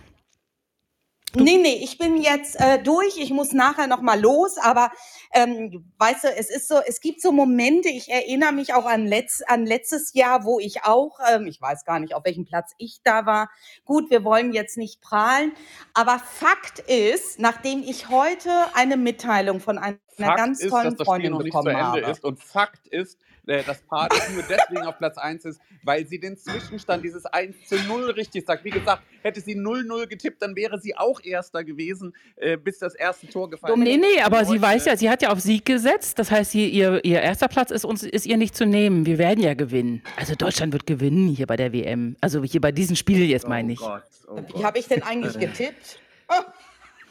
Nee, 1.36 1.58
nee, 1.58 1.80
ich 1.84 1.98
bin 1.98 2.18
jetzt 2.18 2.60
äh, 2.60 2.82
durch. 2.82 3.18
Ich 3.18 3.30
muss 3.30 3.54
nachher 3.54 3.88
noch 3.88 4.02
mal 4.02 4.20
los. 4.20 4.58
Aber 4.58 4.92
ähm, 5.32 5.92
weißt 5.98 6.24
du, 6.24 6.28
es 6.36 6.50
ist 6.50 6.68
so, 6.68 6.80
es 6.88 7.02
gibt 7.02 7.22
so 7.22 7.32
Momente. 7.32 7.90
Ich 7.90 8.10
erinnere 8.10 8.52
mich 8.52 8.74
auch 8.74 8.86
an, 8.86 9.06
letz, 9.06 9.42
an 9.48 9.66
letztes 9.66 10.14
Jahr, 10.14 10.44
wo 10.44 10.60
ich 10.60 10.84
auch, 10.84 11.20
ähm, 11.32 11.46
ich 11.48 11.62
weiß 11.62 11.86
gar 11.86 12.00
nicht, 12.00 12.14
auf 12.14 12.26
welchem 12.26 12.46
Platz 12.46 12.74
ich 12.78 13.02
da 13.04 13.26
war. 13.26 13.50
Gut, 13.86 14.10
wir 14.10 14.24
wollen 14.24 14.54
jetzt 14.54 14.78
nicht 14.78 15.02
prahlen, 15.02 15.52
aber 15.94 16.20
Fakt 16.20 16.80
ist, 16.80 17.40
nachdem 17.40 17.84
ich 17.84 18.10
heute 18.10 18.50
eine 18.74 18.98
Mitteilung 18.98 19.60
von 19.60 19.78
einer 19.78 19.98
Fakt 20.18 20.38
ganz 20.38 20.60
ist, 20.62 20.70
tollen 20.70 20.84
dass 20.84 20.96
das 20.96 20.96
Spiel 20.96 21.06
Freundin 21.06 21.32
noch 21.32 21.44
nicht 21.44 21.54
zu 21.54 21.60
bekommen 21.60 21.76
Ende 21.76 22.06
habe. 22.06 22.12
ist. 22.12 22.24
Und 22.24 22.44
Fakt 22.44 22.88
ist, 22.88 23.20
äh, 23.50 23.64
dass 23.64 23.82
Pades 23.82 24.30
nur 24.34 24.44
deswegen 24.44 24.86
auf 24.86 24.98
Platz 24.98 25.18
1 25.18 25.46
ist, 25.46 25.62
weil 25.84 26.06
sie 26.06 26.20
den 26.20 26.38
Zwischenstand 26.38 27.04
dieses 27.04 27.26
1 27.26 27.68
zu 27.68 27.76
0 27.88 28.12
richtig 28.12 28.46
sagt. 28.46 28.64
Wie 28.64 28.70
gesagt, 28.70 29.04
hätte 29.24 29.42
sie 29.42 29.56
0-0 29.56 30.08
getippt, 30.08 30.42
dann 30.42 30.56
wäre 30.56 30.80
sie 30.80 30.96
auch 30.96 31.20
Erster 31.24 31.64
gewesen, 31.64 32.16
äh, 32.36 32.58
bis 32.58 32.80
das 32.80 32.96
erste 32.96 33.28
Tor 33.28 33.50
gefallen 33.50 33.80
Nee, 33.80 33.98
nee, 33.98 34.22
aber 34.22 34.46
sie 34.46 34.62
weiß 34.62 34.86
ja, 34.86 34.96
sie 34.96 35.10
hat 35.10 35.19
ja 35.22 35.32
auf 35.32 35.40
Sieg 35.40 35.66
gesetzt. 35.66 36.20
Das 36.20 36.32
heißt, 36.32 36.56
ihr, 36.56 37.04
ihr 37.04 37.22
erster 37.22 37.48
Platz 37.48 37.72
ist, 37.72 37.86
uns, 37.86 38.04
ist 38.04 38.26
ihr 38.26 38.38
nicht 38.38 38.56
zu 38.56 38.66
nehmen. 38.66 39.06
Wir 39.06 39.18
werden 39.18 39.44
ja 39.44 39.54
gewinnen. 39.54 40.02
Also 40.16 40.36
Deutschland 40.36 40.74
wird 40.74 40.86
gewinnen 40.86 41.28
hier 41.30 41.48
bei 41.48 41.56
der 41.56 41.74
WM. 41.74 42.16
Also 42.22 42.44
hier 42.44 42.62
bei 42.62 42.72
diesem 42.72 42.96
Spiel 42.96 43.24
jetzt 43.26 43.48
meine 43.48 43.74
ich. 43.74 43.82
Oh 43.82 43.88
Gott, 43.88 44.04
oh 44.28 44.60
Wie 44.60 44.64
habe 44.64 44.80
ich 44.80 44.88
denn 44.88 45.04
eigentlich 45.04 45.38
getippt? 45.40 46.00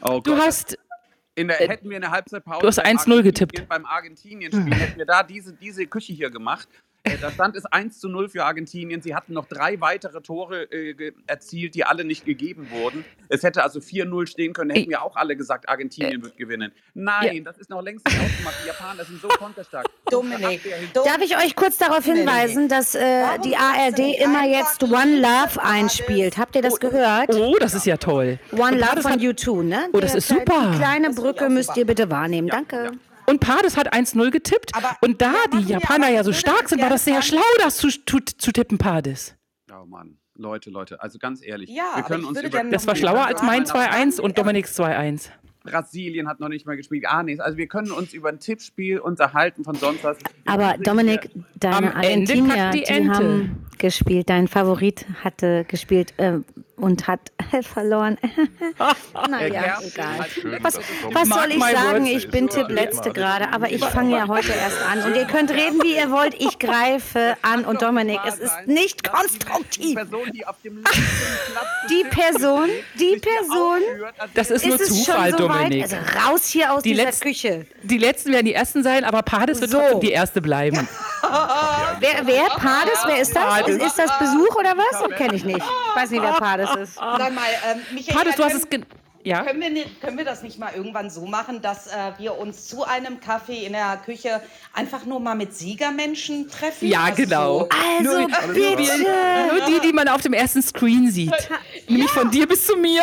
Oh 0.01 0.19
Du 0.23 0.31
Gott. 0.35 0.39
hast, 0.45 0.77
In 1.35 1.47
der, 1.49 1.57
hätten 1.57 1.89
wir 1.89 1.97
in 1.97 2.01
der 2.01 2.11
Halbzeitpause 2.11 2.61
du 2.61 2.67
hast 2.67 2.77
beim 2.77 2.85
1-0 2.85 2.99
Argentinien- 2.99 3.23
getippt. 3.23 3.67
Beim 3.69 3.85
Argentinien-Spiel 3.85 4.73
hätten 4.75 4.97
wir 4.97 5.05
da 5.05 5.23
diese, 5.23 5.53
diese 5.53 5.85
Küche 5.87 6.13
hier 6.13 6.29
gemacht. 6.29 6.67
Äh, 7.03 7.17
Da 7.21 7.31
stand 7.31 7.55
es 7.55 7.65
1 7.65 7.99
zu 7.99 8.09
0 8.09 8.29
für 8.29 8.43
Argentinien. 8.43 9.01
Sie 9.01 9.15
hatten 9.15 9.33
noch 9.33 9.45
drei 9.45 9.79
weitere 9.81 10.21
Tore 10.21 10.63
äh, 10.71 11.11
erzielt, 11.27 11.75
die 11.75 11.83
alle 11.85 12.03
nicht 12.03 12.25
gegeben 12.25 12.69
wurden. 12.71 13.05
Es 13.29 13.43
hätte 13.43 13.63
also 13.63 13.79
4-0 13.79 14.27
stehen 14.27 14.53
können. 14.53 14.71
Hätten 14.71 14.89
wir 14.89 15.01
auch 15.03 15.15
alle 15.15 15.35
gesagt, 15.35 15.69
Argentinien 15.69 16.21
wird 16.23 16.35
gewinnen. 16.37 16.71
Nein, 16.93 17.43
das 17.43 17.57
ist 17.57 17.69
noch 17.69 17.81
längst 17.81 18.05
nicht 18.07 18.19
ausgemacht. 18.19 18.55
Die 18.63 18.67
Japaner 18.67 19.05
sind 19.05 19.21
so 19.21 19.27
konterstark. 19.27 19.85
Dominik, 20.09 20.61
Darf 20.93 21.19
ich 21.23 21.37
euch 21.37 21.55
kurz 21.55 21.77
darauf 21.77 22.03
hinweisen, 22.03 22.67
dass 22.67 22.95
äh, 22.95 23.23
die 23.45 23.55
ARD 23.55 23.99
immer 24.21 24.45
jetzt 24.45 24.83
One 24.83 25.19
Love 25.21 25.63
einspielt? 25.63 26.37
Habt 26.37 26.55
ihr 26.55 26.61
das 26.61 26.79
gehört? 26.79 27.33
oh, 27.33 27.55
das 27.59 27.73
ist 27.73 27.85
ja 27.85 27.97
toll. 27.97 28.39
One 28.51 28.77
Love 28.77 29.01
von 29.01 29.11
hat, 29.13 29.19
U2, 29.19 29.63
ne? 29.63 29.87
Oh, 29.93 29.99
das 29.99 30.15
ist 30.15 30.27
super. 30.27 30.71
Die 30.71 30.77
kleine 30.77 31.11
Brücke 31.11 31.49
müsst 31.49 31.75
ihr 31.77 31.85
bitte 31.85 32.09
wahrnehmen. 32.09 32.47
Danke. 32.49 32.91
Und 33.29 33.39
Pades 33.39 33.77
hat 33.77 33.93
1-0 33.93 34.31
getippt. 34.31 34.75
Aber- 34.75 34.97
Und 35.01 35.21
da 35.21 35.33
die 35.53 35.61
Japaner 35.61 36.09
ja 36.09 36.23
so 36.23 36.33
stark 36.33 36.69
sind, 36.69 36.81
war 36.81 36.89
das 36.89 37.05
sehr 37.05 37.21
schlau, 37.21 37.41
das 37.59 37.77
zu, 37.77 37.89
zu, 37.89 38.19
zu 38.19 38.51
tippen, 38.51 38.77
Pades. 38.77 39.35
Oh 39.71 39.85
Mann, 39.85 40.17
Leute, 40.35 40.69
Leute, 40.69 41.01
also 41.01 41.19
ganz 41.19 41.45
ehrlich. 41.45 41.69
Ja, 41.69 41.91
wir 41.95 42.03
können 42.03 42.25
uns 42.25 42.41
über 42.41 42.63
Das 42.63 42.87
war 42.87 42.95
schlauer 42.95 43.25
als 43.25 43.41
mein 43.43 43.65
fragen, 43.65 44.09
2-1 44.11 44.19
und 44.19 44.37
Dominiks 44.37 44.79
2-1. 44.79 45.29
Brasilien 45.63 46.27
hat 46.27 46.39
noch 46.39 46.49
nicht 46.49 46.65
mal 46.65 46.77
gespielt. 46.77 47.05
Ah, 47.07 47.21
nee, 47.21 47.37
also 47.39 47.57
wir 47.57 47.67
können 47.67 47.91
uns 47.91 48.13
über 48.13 48.29
ein 48.29 48.39
Tippspiel 48.39 48.99
unterhalten 48.99 49.63
von 49.63 49.75
sonst 49.75 50.03
was. 50.03 50.17
Aber 50.45 50.77
Dominik, 50.79 51.29
deine 51.55 51.95
Argentinier, 51.95 52.71
die 52.71 52.83
die, 52.83 53.09
haben 53.09 53.67
gespielt. 53.77 54.29
Dein 54.29 54.47
Favorit 54.47 55.05
hatte 55.23 55.65
gespielt 55.65 56.13
äh, 56.17 56.39
und 56.79 57.07
hat 57.07 57.19
verloren. 57.73 58.17
naja, 59.29 59.77
egal. 59.81 60.19
halt 60.19 60.63
Was, 60.63 60.79
was 61.11 61.29
soll 61.29 61.51
ich 61.51 61.63
sagen? 61.63 62.05
Ich 62.05 62.29
bin 62.29 62.49
Tippletzte 62.49 63.11
gerade, 63.11 63.49
aber 63.51 63.69
ich 63.71 63.83
fange 63.83 64.17
ja 64.17 64.27
heute 64.27 64.51
erst 64.51 64.77
an. 64.89 65.03
Und 65.03 65.15
ihr 65.15 65.25
könnt 65.25 65.51
reden, 65.51 65.81
wie 65.83 65.95
ihr 65.95 66.11
wollt. 66.11 66.33
Ich 66.39 66.59
greife 66.59 67.35
an. 67.41 67.65
Und 67.65 67.81
Dominik, 67.81 68.19
es 68.27 68.37
ist 68.39 68.53
nicht 68.65 69.05
Die 69.05 69.09
konstruktiv. 69.09 69.95
Person, 69.95 70.31
die 70.33 70.45
auf 70.45 70.55
dem 70.63 70.77
letzten 70.77 71.01
Platz 71.51 71.65
Die 71.89 72.03
Person, 72.09 72.69
die 72.99 73.17
Person, 73.19 73.77
aufführt, 73.77 74.13
als 74.17 74.31
Das 74.33 74.51
ist 74.51 74.65
nur 74.65 74.77
Zufall, 74.79 75.29
schon 75.31 75.37
so 75.39 75.49
weit? 75.49 75.63
Dominik. 75.63 75.83
Also 75.83 75.95
raus 76.27 76.45
hier 76.47 76.73
aus 76.73 76.83
Die 76.83 76.89
dieser 76.91 77.03
letzten- 77.05 77.23
Küche. 77.27 77.65
Die 77.83 77.97
letzten 77.97 78.31
werden 78.33 78.45
die 78.45 78.53
ersten 78.53 78.83
sein, 78.83 79.03
aber 79.03 79.21
Pades 79.21 79.61
wird 79.61 79.71
So. 79.71 79.99
die 79.99 80.11
erste 80.11 80.41
bleiben. 80.41 80.87
Wer, 81.99 82.25
wer? 82.27 82.45
Pades? 82.45 82.99
Wer 83.05 83.21
ist 83.21 83.35
das? 83.35 83.67
Ist, 83.67 83.81
ist 83.81 83.99
das 83.99 84.17
Besuch 84.19 84.55
oder 84.55 84.75
was? 84.77 85.17
Kenne 85.17 85.35
ich 85.35 85.43
nicht. 85.45 85.57
Ich 85.59 85.95
weiß 86.01 86.09
nicht, 86.11 86.21
wer 86.21 86.33
Pades 86.33 86.69
ist. 86.75 86.95
Sag 86.95 87.33
mal, 87.33 87.43
ähm, 87.71 87.81
Michael, 87.93 88.17
Pades, 88.17 88.35
du 88.35 88.43
hast 88.43 88.69
können- 88.69 88.85
es. 88.89 88.99
Ja? 89.21 89.43
Können 89.43 89.59
wir, 89.59 89.69
nicht, 89.69 89.99
können 89.99 90.17
wir 90.17 90.23
das 90.23 90.43
nicht 90.43 90.57
mal 90.59 90.71
irgendwann 90.73 91.09
so 91.09 91.25
machen, 91.25 91.61
dass 91.61 91.87
äh, 91.87 92.13
wir 92.19 92.37
uns 92.37 92.67
zu 92.69 92.85
einem 92.85 93.19
Kaffee 93.19 93.65
in 93.65 93.73
der 93.73 93.97
Küche 94.05 94.41
einfach 94.73 95.03
nur 95.03 95.19
mal 95.19 95.35
mit 95.35 95.53
Siegermenschen 95.53 96.49
treffen? 96.49 96.87
Ja, 96.87 97.01
Also 97.03 97.15
genau. 97.23 97.59
So, 98.01 98.11
Also 98.11 98.53
bitte. 98.53 99.05
Nur 99.51 99.65
die, 99.67 99.79
die 99.81 99.91
man 99.93 100.07
auf 100.07 100.21
dem 100.21 100.31
ersten 100.31 100.61
Screen 100.61 101.11
sieht. 101.11 101.33
Nämlich 101.89 102.09
von 102.11 102.31
dir 102.31 102.47
bis 102.47 102.65
zu 102.65 102.77
mir. 102.77 103.01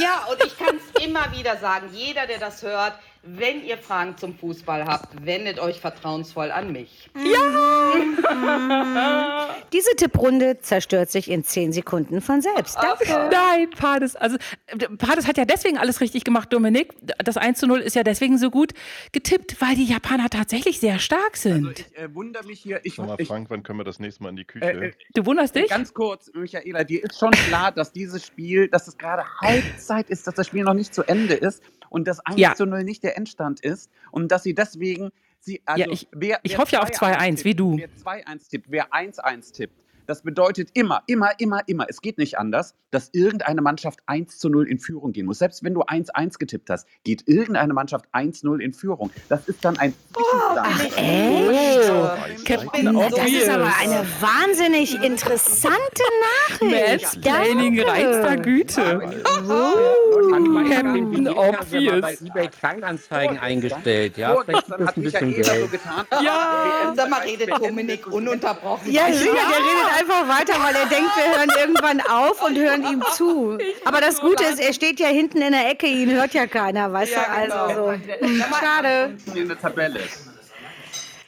ja, 0.00 0.26
und 0.30 0.44
ich 0.46 0.56
kann 0.56 0.76
es 0.76 1.04
immer 1.04 1.30
wieder 1.36 1.56
sagen, 1.56 1.88
jeder, 1.92 2.26
der 2.28 2.38
das 2.38 2.62
hört, 2.62 2.94
wenn 3.36 3.64
ihr 3.64 3.76
Fragen 3.76 4.16
zum 4.16 4.34
Fußball 4.34 4.84
habt, 4.86 5.24
wendet 5.26 5.58
euch 5.60 5.80
vertrauensvoll 5.80 6.50
an 6.50 6.72
mich. 6.72 7.10
Diese 9.72 9.90
Tipprunde 9.96 10.58
zerstört 10.60 11.10
sich 11.10 11.30
in 11.30 11.44
10 11.44 11.72
Sekunden 11.72 12.20
von 12.22 12.40
selbst. 12.40 12.76
Danke. 12.76 13.28
Nein, 13.30 13.68
Pades. 13.70 14.16
Also, 14.16 14.38
Pades 14.98 15.26
hat 15.26 15.36
ja 15.36 15.44
deswegen 15.44 15.76
alles 15.78 16.00
richtig 16.00 16.24
gemacht, 16.24 16.52
Dominik. 16.52 16.94
Das 17.18 17.36
1 17.36 17.58
zu 17.58 17.66
0 17.66 17.80
ist 17.80 17.96
ja 17.96 18.02
deswegen 18.02 18.38
so 18.38 18.50
gut 18.50 18.72
getippt, 19.12 19.60
weil 19.60 19.74
die 19.74 19.84
Japaner 19.84 20.30
tatsächlich 20.30 20.80
sehr 20.80 20.98
stark 20.98 21.36
sind. 21.36 21.80
Ich 21.80 21.98
äh, 21.98 22.14
wundere 22.14 22.46
mich 22.46 22.60
hier. 22.60 22.80
Ich, 22.84 22.94
Sag 22.94 23.06
mal, 23.06 23.16
ich, 23.18 23.28
Frank, 23.28 23.50
wann 23.50 23.62
können 23.62 23.78
wir 23.80 23.84
das 23.84 23.98
nächste 23.98 24.22
Mal 24.22 24.30
in 24.30 24.36
die 24.36 24.44
Küche? 24.44 24.64
äh, 24.64 24.86
äh, 24.88 24.92
Du 25.14 25.26
wunderst 25.26 25.54
dich? 25.54 25.68
Ganz 25.68 25.92
kurz, 25.92 26.30
Michaela, 26.34 26.84
dir 26.84 27.04
ist 27.04 27.18
schon 27.18 27.32
klar, 27.32 27.72
dass 27.72 27.92
dieses 27.92 28.24
Spiel, 28.24 28.68
dass 28.68 28.88
es 28.88 28.96
gerade 28.96 29.24
Halbzeit 29.40 30.08
ist, 30.08 30.26
dass 30.26 30.34
das 30.34 30.46
Spiel 30.46 30.64
noch 30.64 30.74
nicht 30.74 30.94
zu 30.94 31.02
Ende 31.02 31.34
ist 31.34 31.62
und 31.90 32.06
dass 32.08 32.20
1 32.20 32.38
Ja. 32.38 32.54
zu 32.54 32.66
0 32.66 32.84
nicht 32.84 33.02
der 33.02 33.16
Endstand 33.16 33.60
ist 33.60 33.90
und 34.10 34.30
dass 34.32 34.42
sie 34.42 34.54
deswegen, 34.54 35.10
sie, 35.40 35.62
also 35.64 35.82
Ja, 35.84 35.90
ich- 35.90 36.08
wer, 36.12 36.40
ich 36.42 36.52
wer 36.52 36.58
hoffe 36.58 36.72
ja 36.72 36.82
auf 36.82 36.90
2-1, 36.90 37.36
tippt, 37.36 37.44
wie 37.44 37.54
du. 37.54 37.76
Wer 37.78 37.88
2-1 37.96 38.48
tippt, 38.48 38.70
wer 38.70 38.92
1-1 38.92 39.52
tippt, 39.52 39.74
das 40.08 40.22
bedeutet 40.22 40.70
immer, 40.72 41.02
immer, 41.06 41.32
immer, 41.38 41.60
immer, 41.66 41.84
es 41.86 42.00
geht 42.00 42.16
nicht 42.16 42.38
anders, 42.38 42.74
dass 42.90 43.10
irgendeine 43.12 43.60
Mannschaft 43.60 44.00
1 44.06 44.38
zu 44.38 44.48
0 44.48 44.66
in 44.66 44.78
Führung 44.78 45.12
gehen 45.12 45.26
muss. 45.26 45.38
Selbst 45.38 45.62
wenn 45.62 45.74
du 45.74 45.82
1-1 45.82 46.38
getippt 46.38 46.70
hast, 46.70 46.88
geht 47.04 47.24
irgendeine 47.28 47.74
Mannschaft 47.74 48.06
1-0 48.14 48.58
in 48.58 48.72
Führung. 48.72 49.10
Das 49.28 49.46
ist 49.48 49.62
dann 49.62 49.78
ein 49.78 49.92
Zwischenstand. 50.14 50.96
Echt? 50.96 52.44
Captain 52.46 52.94
Das 52.94 53.06
ist 53.12 53.18
Obvious. 53.18 53.48
aber 53.50 53.72
eine 53.80 54.06
wahnsinnig 54.20 54.94
interessante 55.04 56.02
Nachricht. 56.48 57.18
Mansplaining 57.26 57.80
reinster 57.82 58.36
Güte. 58.38 58.82
Captain 58.82 59.48
Wir 60.24 60.76
haben 60.78 61.22
mal 61.22 61.34
bei 61.34 61.48
Obvious. 61.60 62.22
eBay 62.22 62.48
Kleinanzeigen 62.48 63.38
eingestellt. 63.38 64.16
Ja, 64.16 64.36
vielleicht 64.42 64.70
hat 64.70 64.80
es 64.80 64.96
ein 64.96 65.02
bisschen 65.02 65.34
so 65.44 65.52
Geld. 65.52 65.70
getan. 65.70 66.06
Ja. 66.24 66.94
Sag 66.96 67.10
mal, 67.10 67.20
redet 67.20 67.50
Dominik 67.50 68.06
ununterbrochen. 68.06 68.90
Ja, 68.90 69.12
sicher, 69.12 69.32
der 69.34 69.58
redet 69.58 69.97
einfach 69.98 70.28
weiter, 70.28 70.54
weil 70.62 70.74
er 70.76 70.86
denkt, 70.86 71.10
wir 71.16 71.36
hören 71.36 71.50
irgendwann 71.58 72.00
auf 72.00 72.42
und 72.42 72.56
hören 72.56 72.84
ihm 72.84 73.02
zu. 73.14 73.58
Aber 73.84 74.00
das 74.00 74.20
Gute 74.20 74.44
ist, 74.44 74.60
er 74.60 74.72
steht 74.72 75.00
ja 75.00 75.08
hinten 75.08 75.42
in 75.42 75.52
der 75.52 75.68
Ecke, 75.70 75.86
ihn 75.86 76.10
hört 76.10 76.34
ja 76.34 76.46
keiner, 76.46 76.92
weißt 76.92 77.12
du? 77.14 77.28
Also 77.28 77.74
so. 77.74 77.92
Hm, 77.92 78.44
Schade. 78.60 79.16
in 79.34 79.48
der 79.48 79.58
Tabelle. 79.58 80.00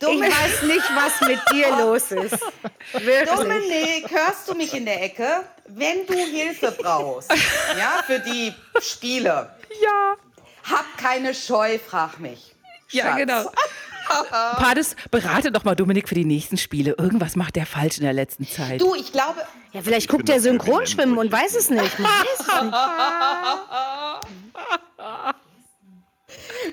Ich 0.03 0.07
weiß 0.07 0.63
nicht, 0.63 0.91
was 0.95 1.29
mit 1.29 1.39
dir 1.53 1.69
los 1.79 2.11
ist. 2.11 2.39
Wirklich. 2.95 3.29
Dominik, 3.29 4.11
hörst 4.11 4.49
du 4.49 4.55
mich 4.55 4.73
in 4.75 4.87
der 4.87 5.03
Ecke? 5.03 5.45
Wenn 5.69 6.07
du 6.07 6.15
Hilfe 6.15 6.73
brauchst, 6.81 7.31
ja, 7.79 8.03
für 8.07 8.19
die 8.19 8.55
Spiele, 8.81 9.51
Ja. 9.83 10.17
hab 10.71 10.87
keine 10.97 11.35
Scheu, 11.35 11.79
frag 11.79 12.19
mich. 12.19 12.55
Ja, 12.91 13.05
Schatz. 13.09 13.17
genau. 13.19 13.51
Pades, 14.59 14.97
berate 15.11 15.53
doch 15.53 15.65
mal 15.65 15.75
Dominik 15.75 16.09
für 16.09 16.15
die 16.15 16.25
nächsten 16.25 16.57
Spiele. 16.57 16.95
Irgendwas 16.99 17.37
macht 17.37 17.57
der 17.57 17.67
falsch 17.67 17.99
in 17.99 18.05
der 18.05 18.13
letzten 18.13 18.47
Zeit. 18.47 18.81
Du, 18.81 18.95
ich 18.95 19.13
glaube, 19.13 19.41
Ja, 19.73 19.83
vielleicht 19.83 20.09
guckt 20.09 20.29
er 20.29 20.41
Synchronschwimmen 20.41 21.19
und 21.19 21.31
weiß 21.31 21.55
es 21.57 21.71
nicht. 21.71 21.99
Man 21.99 22.11
weiß 22.11 22.41
es 22.41 22.63
nicht. 22.63 22.75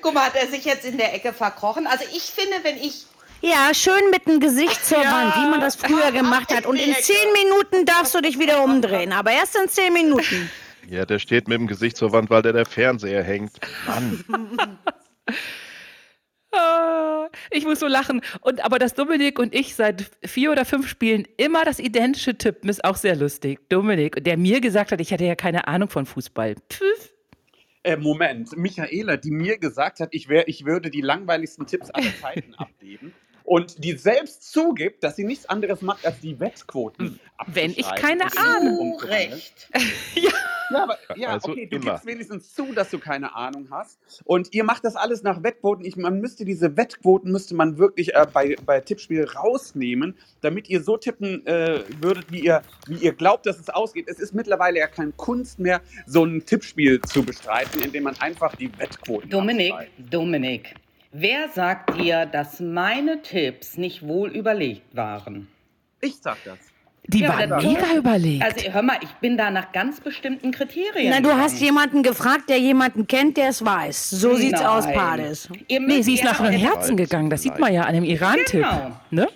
guck 0.02 0.14
mal, 0.14 0.26
hat 0.26 0.36
er 0.36 0.46
sich 0.48 0.64
jetzt 0.64 0.84
in 0.84 0.96
der 0.96 1.14
Ecke 1.14 1.32
verkrochen. 1.32 1.86
Also 1.86 2.04
ich 2.14 2.22
finde, 2.22 2.56
wenn 2.62 2.76
ich 2.76 3.06
Ja, 3.40 3.72
schön 3.72 4.10
mit 4.10 4.26
dem 4.26 4.40
Gesicht 4.40 4.84
zur 4.84 4.98
Wand, 4.98 5.34
wie 5.36 5.50
man 5.50 5.60
das 5.60 5.76
früher 5.76 6.12
gemacht 6.12 6.54
hat. 6.54 6.66
Und 6.66 6.76
in 6.86 6.94
zehn 6.94 7.32
Minuten 7.32 7.86
darfst 7.86 8.14
du 8.14 8.20
dich 8.20 8.38
wieder 8.38 8.62
umdrehen. 8.62 9.12
Aber 9.12 9.30
erst 9.30 9.56
in 9.56 9.68
zehn 9.68 9.92
Minuten. 9.92 10.50
Ja, 10.88 11.04
der 11.04 11.18
steht 11.18 11.48
mit 11.48 11.58
dem 11.58 11.66
Gesicht 11.66 11.96
zur 11.96 12.12
Wand, 12.12 12.30
weil 12.30 12.42
der 12.42 12.54
der 12.54 12.66
Fernseher 12.66 13.22
hängt. 13.22 13.52
Mann. 13.86 14.24
Ah, 16.52 17.28
Ich 17.50 17.64
muss 17.64 17.80
so 17.80 17.86
lachen. 17.86 18.22
Und 18.40 18.64
aber 18.64 18.78
dass 18.78 18.94
Dominik 18.94 19.38
und 19.38 19.54
ich 19.54 19.74
seit 19.74 20.10
vier 20.24 20.50
oder 20.50 20.64
fünf 20.64 20.88
Spielen 20.88 21.26
immer 21.36 21.64
das 21.64 21.78
identische 21.78 22.36
tippen, 22.36 22.70
ist 22.70 22.84
auch 22.84 22.96
sehr 22.96 23.16
lustig. 23.16 23.60
Dominik, 23.68 24.22
der 24.24 24.36
mir 24.38 24.60
gesagt 24.60 24.92
hat, 24.92 25.00
ich 25.00 25.10
hätte 25.10 25.24
ja 25.24 25.34
keine 25.34 25.68
Ahnung 25.68 25.90
von 25.90 26.06
Fußball. 26.06 26.56
Pfiff. 26.70 27.12
Äh, 27.84 27.96
Moment, 27.96 28.56
Michaela, 28.56 29.16
die 29.16 29.30
mir 29.30 29.58
gesagt 29.58 30.00
hat, 30.00 30.08
ich, 30.12 30.28
wär, 30.28 30.48
ich 30.48 30.64
würde 30.64 30.90
die 30.90 31.00
langweiligsten 31.00 31.66
Tipps 31.66 31.90
aller 31.90 32.10
Zeiten 32.20 32.54
abgeben 32.54 33.14
und 33.44 33.82
die 33.82 33.92
selbst 33.92 34.50
zugibt, 34.52 35.02
dass 35.02 35.16
sie 35.16 35.24
nichts 35.24 35.46
anderes 35.46 35.80
macht, 35.80 36.04
als 36.04 36.20
die 36.20 36.38
Wettquoten 36.38 37.18
Wenn 37.46 37.70
ich 37.70 37.86
keine 37.94 38.24
Ahnung. 38.36 39.00
Recht. 39.00 39.68
Ja, 40.14 40.30
aber 40.76 40.98
ja, 41.16 41.30
Also 41.30 41.50
okay, 41.52 41.66
du 41.66 41.76
immer. 41.76 41.92
gibst 41.92 42.06
wenigstens 42.06 42.54
zu, 42.54 42.72
dass 42.72 42.90
du 42.90 42.98
keine 42.98 43.34
Ahnung 43.34 43.68
hast. 43.70 43.98
Und 44.24 44.52
ihr 44.54 44.64
macht 44.64 44.84
das 44.84 44.96
alles 44.96 45.22
nach 45.22 45.42
Wettquoten. 45.42 45.84
Ich, 45.84 45.96
man 45.96 46.20
müsste 46.20 46.44
diese 46.44 46.76
Wettquoten 46.76 47.30
müsste 47.32 47.54
man 47.54 47.78
wirklich 47.78 48.14
äh, 48.14 48.26
bei, 48.32 48.56
bei 48.64 48.80
Tippspiel 48.80 49.24
rausnehmen, 49.24 50.16
damit 50.40 50.68
ihr 50.68 50.82
so 50.82 50.96
tippen 50.96 51.46
äh, 51.46 51.82
würdet, 52.00 52.30
wie 52.30 52.40
ihr, 52.40 52.62
wie 52.86 52.96
ihr 52.96 53.12
glaubt, 53.12 53.46
dass 53.46 53.58
es 53.58 53.68
ausgeht. 53.70 54.06
Es 54.08 54.18
ist 54.18 54.34
mittlerweile 54.34 54.78
ja 54.78 54.86
keine 54.86 55.12
Kunst 55.12 55.58
mehr, 55.58 55.80
so 56.06 56.24
ein 56.24 56.44
Tippspiel 56.44 57.00
zu 57.02 57.22
bestreiten, 57.22 57.80
indem 57.82 58.04
man 58.04 58.16
einfach 58.20 58.54
die 58.56 58.70
Wettquoten 58.78 59.30
Dominik, 59.30 59.72
abschreibt. 59.72 60.14
Dominik, 60.14 60.74
wer 61.12 61.48
sagt 61.48 61.96
dir, 61.98 62.26
dass 62.26 62.60
meine 62.60 63.22
Tipps 63.22 63.76
nicht 63.76 64.06
wohl 64.06 64.30
überlegt 64.30 64.94
waren? 64.94 65.48
Ich 66.00 66.16
sag 66.16 66.36
das. 66.44 66.58
Die 67.08 67.20
Ja, 67.20 67.30
waren 67.30 67.66
mega 67.66 67.94
überlegt. 67.96 68.44
Also 68.44 68.70
hör 68.70 68.82
mal, 68.82 68.96
ich 69.00 69.08
bin 69.14 69.38
da 69.38 69.50
nach 69.50 69.72
ganz 69.72 69.98
bestimmten 69.98 70.50
Kriterien. 70.50 71.10
Na, 71.10 71.20
du 71.20 71.34
hast 71.34 71.58
jemanden 71.58 72.02
gefragt, 72.02 72.50
der 72.50 72.58
jemanden 72.58 73.06
kennt, 73.06 73.38
der 73.38 73.48
es 73.48 73.64
weiß. 73.64 74.10
So 74.10 74.34
sieht's 74.34 74.62
aus, 74.62 74.84
Nein. 74.84 74.94
Pades. 74.94 75.48
Nee, 75.68 76.02
sie 76.02 76.14
ist 76.14 76.24
nach 76.24 76.38
auch 76.38 76.50
Herzen 76.50 76.98
gegangen. 76.98 77.30
Das 77.30 77.42
sieht 77.42 77.58
man 77.58 77.72
ja 77.72 77.82
an 77.82 77.94
dem 77.94 78.04
Iran-Tipp. 78.04 78.62
Genau. 78.62 78.92
Ne? 79.10 79.26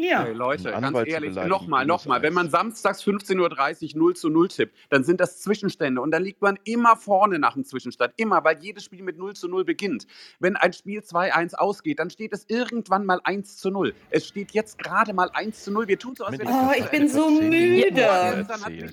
Ja. 0.00 0.24
Hey, 0.24 0.32
Leute, 0.32 0.70
ganz 0.70 0.96
ehrlich, 1.06 1.34
nochmal, 1.34 1.84
nochmal. 1.84 2.22
Wenn 2.22 2.32
man 2.32 2.48
samstags 2.48 3.02
15.30 3.04 3.94
Uhr 3.94 3.98
0 3.98 4.16
zu 4.16 4.30
0 4.30 4.48
tippt, 4.48 4.76
dann 4.88 5.04
sind 5.04 5.20
das 5.20 5.40
Zwischenstände 5.40 6.00
und 6.00 6.10
dann 6.10 6.22
liegt 6.22 6.40
man 6.40 6.58
immer 6.64 6.96
vorne 6.96 7.38
nach 7.38 7.54
dem 7.54 7.64
Zwischenstand. 7.64 8.14
Immer, 8.16 8.42
weil 8.44 8.58
jedes 8.60 8.84
Spiel 8.84 9.02
mit 9.02 9.18
0 9.18 9.34
zu 9.34 9.48
0 9.48 9.64
beginnt. 9.64 10.06
Wenn 10.38 10.56
ein 10.56 10.72
Spiel 10.72 11.00
2-1 11.00 11.54
ausgeht, 11.54 11.98
dann 11.98 12.10
steht 12.10 12.32
es 12.32 12.46
irgendwann 12.48 13.04
mal 13.04 13.20
1 13.24 13.58
zu 13.58 13.70
0. 13.70 13.94
Es 14.10 14.26
steht 14.26 14.52
jetzt 14.52 14.78
gerade 14.78 15.12
mal 15.12 15.30
1 15.34 15.64
zu 15.64 15.70
0. 15.72 15.86
Wir 15.86 15.98
tun 15.98 16.14
so, 16.16 16.24
als 16.24 16.38
wäre 16.38 16.48
das 16.50 16.56
Oh, 16.60 16.72
ich 16.76 16.86
bin 16.86 17.08
so 17.08 17.30
müde. 17.30 18.46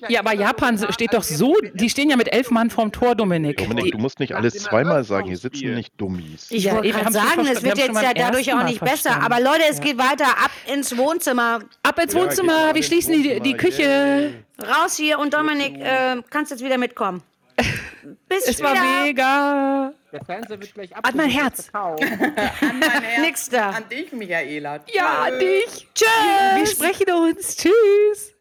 Ja, 0.09 0.19
aber 0.19 0.33
Japan 0.33 0.77
steht 0.91 1.13
doch 1.13 1.23
so, 1.23 1.55
die 1.73 1.89
stehen 1.89 2.09
ja 2.09 2.17
mit 2.17 2.31
elf 2.33 2.51
Mann 2.51 2.69
vorm 2.69 2.91
Tor, 2.91 3.15
Dominik. 3.15 3.57
Dominik, 3.57 3.91
du 3.91 3.97
musst 3.97 4.19
nicht 4.19 4.35
alles 4.35 4.55
zweimal 4.55 5.03
sagen. 5.03 5.27
Hier 5.27 5.37
sitzen 5.37 5.73
nicht 5.73 5.93
Dummies. 5.97 6.47
Ich 6.49 6.65
Ja, 6.65 6.75
wollte 6.75 6.89
gerade 6.89 7.11
sagen, 7.11 7.45
es 7.47 7.63
wird 7.63 7.77
jetzt 7.77 8.01
ja 8.01 8.13
dadurch 8.13 8.53
auch 8.53 8.63
nicht 8.63 8.81
besser. 8.81 9.21
Aber 9.21 9.39
Leute, 9.39 9.63
es 9.69 9.79
geht 9.79 9.97
weiter 9.97 10.27
ab 10.43 10.51
ins 10.73 10.96
Wohnzimmer. 10.97 11.59
Ab 11.83 11.99
ins 12.01 12.13
Wohnzimmer, 12.15 12.67
geht 12.67 12.75
wir 12.75 12.83
schließen 12.83 13.21
die, 13.23 13.39
die 13.39 13.53
Küche. 13.57 14.33
Raus 14.61 14.97
hier 14.97 15.19
und 15.19 15.33
Dominik, 15.33 15.77
äh, 15.79 16.21
kannst 16.29 16.51
jetzt 16.51 16.63
wieder 16.63 16.77
mitkommen. 16.77 17.21
Bis 18.29 18.47
Es 18.47 18.61
war 18.61 18.73
wieder. 18.73 19.03
mega. 19.03 19.93
Der 20.11 20.23
Fernseher 20.25 20.59
wird 20.59 20.73
gleich 20.73 20.93
Hat 20.93 21.15
mein 21.15 21.29
Herz. 21.29 21.69
An 21.73 21.95
mein 21.99 22.33
Herz. 22.35 22.53
Nix 23.21 23.49
da. 23.49 23.71
An 23.71 23.83
dich, 23.89 24.11
Michaela. 24.13 24.79
Ja, 24.93 25.27
Tschüss. 25.29 25.39
dich. 25.39 25.87
Tschüss. 25.95 26.55
Wir 26.55 26.65
sprechen 26.67 27.11
uns. 27.11 27.57
Tschüss. 27.57 28.33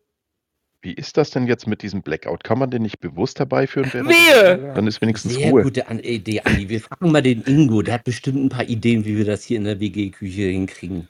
Wie 0.82 0.92
ist 0.92 1.16
das 1.16 1.30
denn 1.30 1.46
jetzt 1.46 1.66
mit 1.66 1.82
diesem 1.82 2.02
Blackout? 2.02 2.44
Kann 2.44 2.58
man 2.60 2.70
den 2.70 2.82
nicht 2.82 3.00
bewusst 3.00 3.38
herbeiführen? 3.40 3.90
Wehe. 3.92 4.72
Dann 4.74 4.86
ist 4.86 5.00
wenigstens 5.00 5.34
Sehr 5.34 5.50
Ruhe. 5.50 5.62
gute 5.62 5.88
An 5.88 5.98
Idee, 5.98 6.42
Andi. 6.42 6.68
Wir 6.68 6.80
fragen 6.80 7.10
mal 7.10 7.22
den 7.22 7.42
Ingo. 7.42 7.82
Der 7.82 7.94
hat 7.94 8.04
bestimmt 8.04 8.36
ein 8.44 8.48
paar 8.50 8.64
Ideen, 8.68 9.04
wie 9.04 9.16
wir 9.16 9.24
das 9.24 9.42
hier 9.42 9.56
in 9.56 9.64
der 9.64 9.80
WG-Küche 9.80 10.42
hinkriegen. 10.42 11.08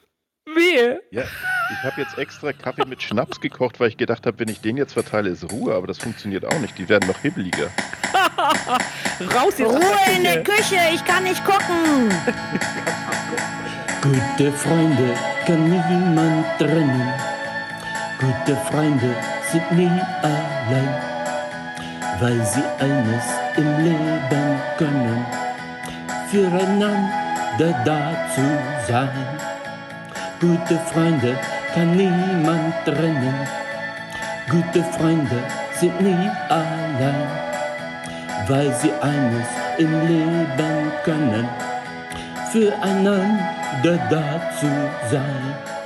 Wehe. 0.77 1.01
Ja, 1.11 1.23
ich 1.71 1.83
habe 1.83 2.01
jetzt 2.01 2.17
extra 2.17 2.53
Kaffee 2.53 2.85
mit 2.85 3.01
Schnaps 3.01 3.39
gekocht, 3.39 3.79
weil 3.79 3.89
ich 3.89 3.97
gedacht 3.97 4.25
habe, 4.25 4.39
wenn 4.39 4.49
ich 4.49 4.61
den 4.61 4.77
jetzt 4.77 4.93
verteile, 4.93 5.29
ist 5.29 5.51
Ruhe. 5.51 5.73
Aber 5.73 5.87
das 5.87 5.97
funktioniert 5.97 6.45
auch 6.45 6.59
nicht. 6.59 6.77
Die 6.77 6.87
werden 6.89 7.07
noch 7.07 7.19
hibbeliger. 7.19 7.69
Raus 9.35 9.57
jetzt 9.57 9.69
aus 9.69 9.75
Ruhe 9.75 10.15
in 10.15 10.23
der 10.23 10.43
Küche. 10.43 10.57
Küche, 10.57 10.79
ich 10.93 11.03
kann 11.05 11.23
nicht 11.23 11.43
gucken. 11.43 12.09
Gute 14.01 14.51
Freunde 14.51 15.13
kann 15.45 15.63
niemand 15.63 16.45
trennen. 16.57 17.13
Gute 18.19 18.55
Freunde 18.61 19.15
sind 19.51 19.71
nie 19.71 20.01
allein, 20.21 20.95
weil 22.19 22.45
sie 22.45 22.63
eines 22.79 23.23
im 23.57 23.83
Leben 23.83 24.61
können, 24.77 25.25
füreinander 26.29 27.83
da 27.85 28.27
zu 28.33 28.91
sein. 28.91 29.46
Gute 30.39 30.77
Freunde 30.93 31.35
kann 31.73 31.95
niemand 31.97 32.75
trennen. 32.85 33.33
Gute 34.51 34.83
Freunde 34.83 35.41
sind 35.79 35.99
nie 35.99 36.29
allein, 36.49 37.27
weil 38.47 38.71
sie 38.75 38.91
eines 39.01 39.47
im 39.79 40.07
Leben 40.07 40.91
können, 41.03 41.49
füreinander 42.51 43.97
da 44.11 44.41
zu 44.59 44.67
sein. 45.09 45.76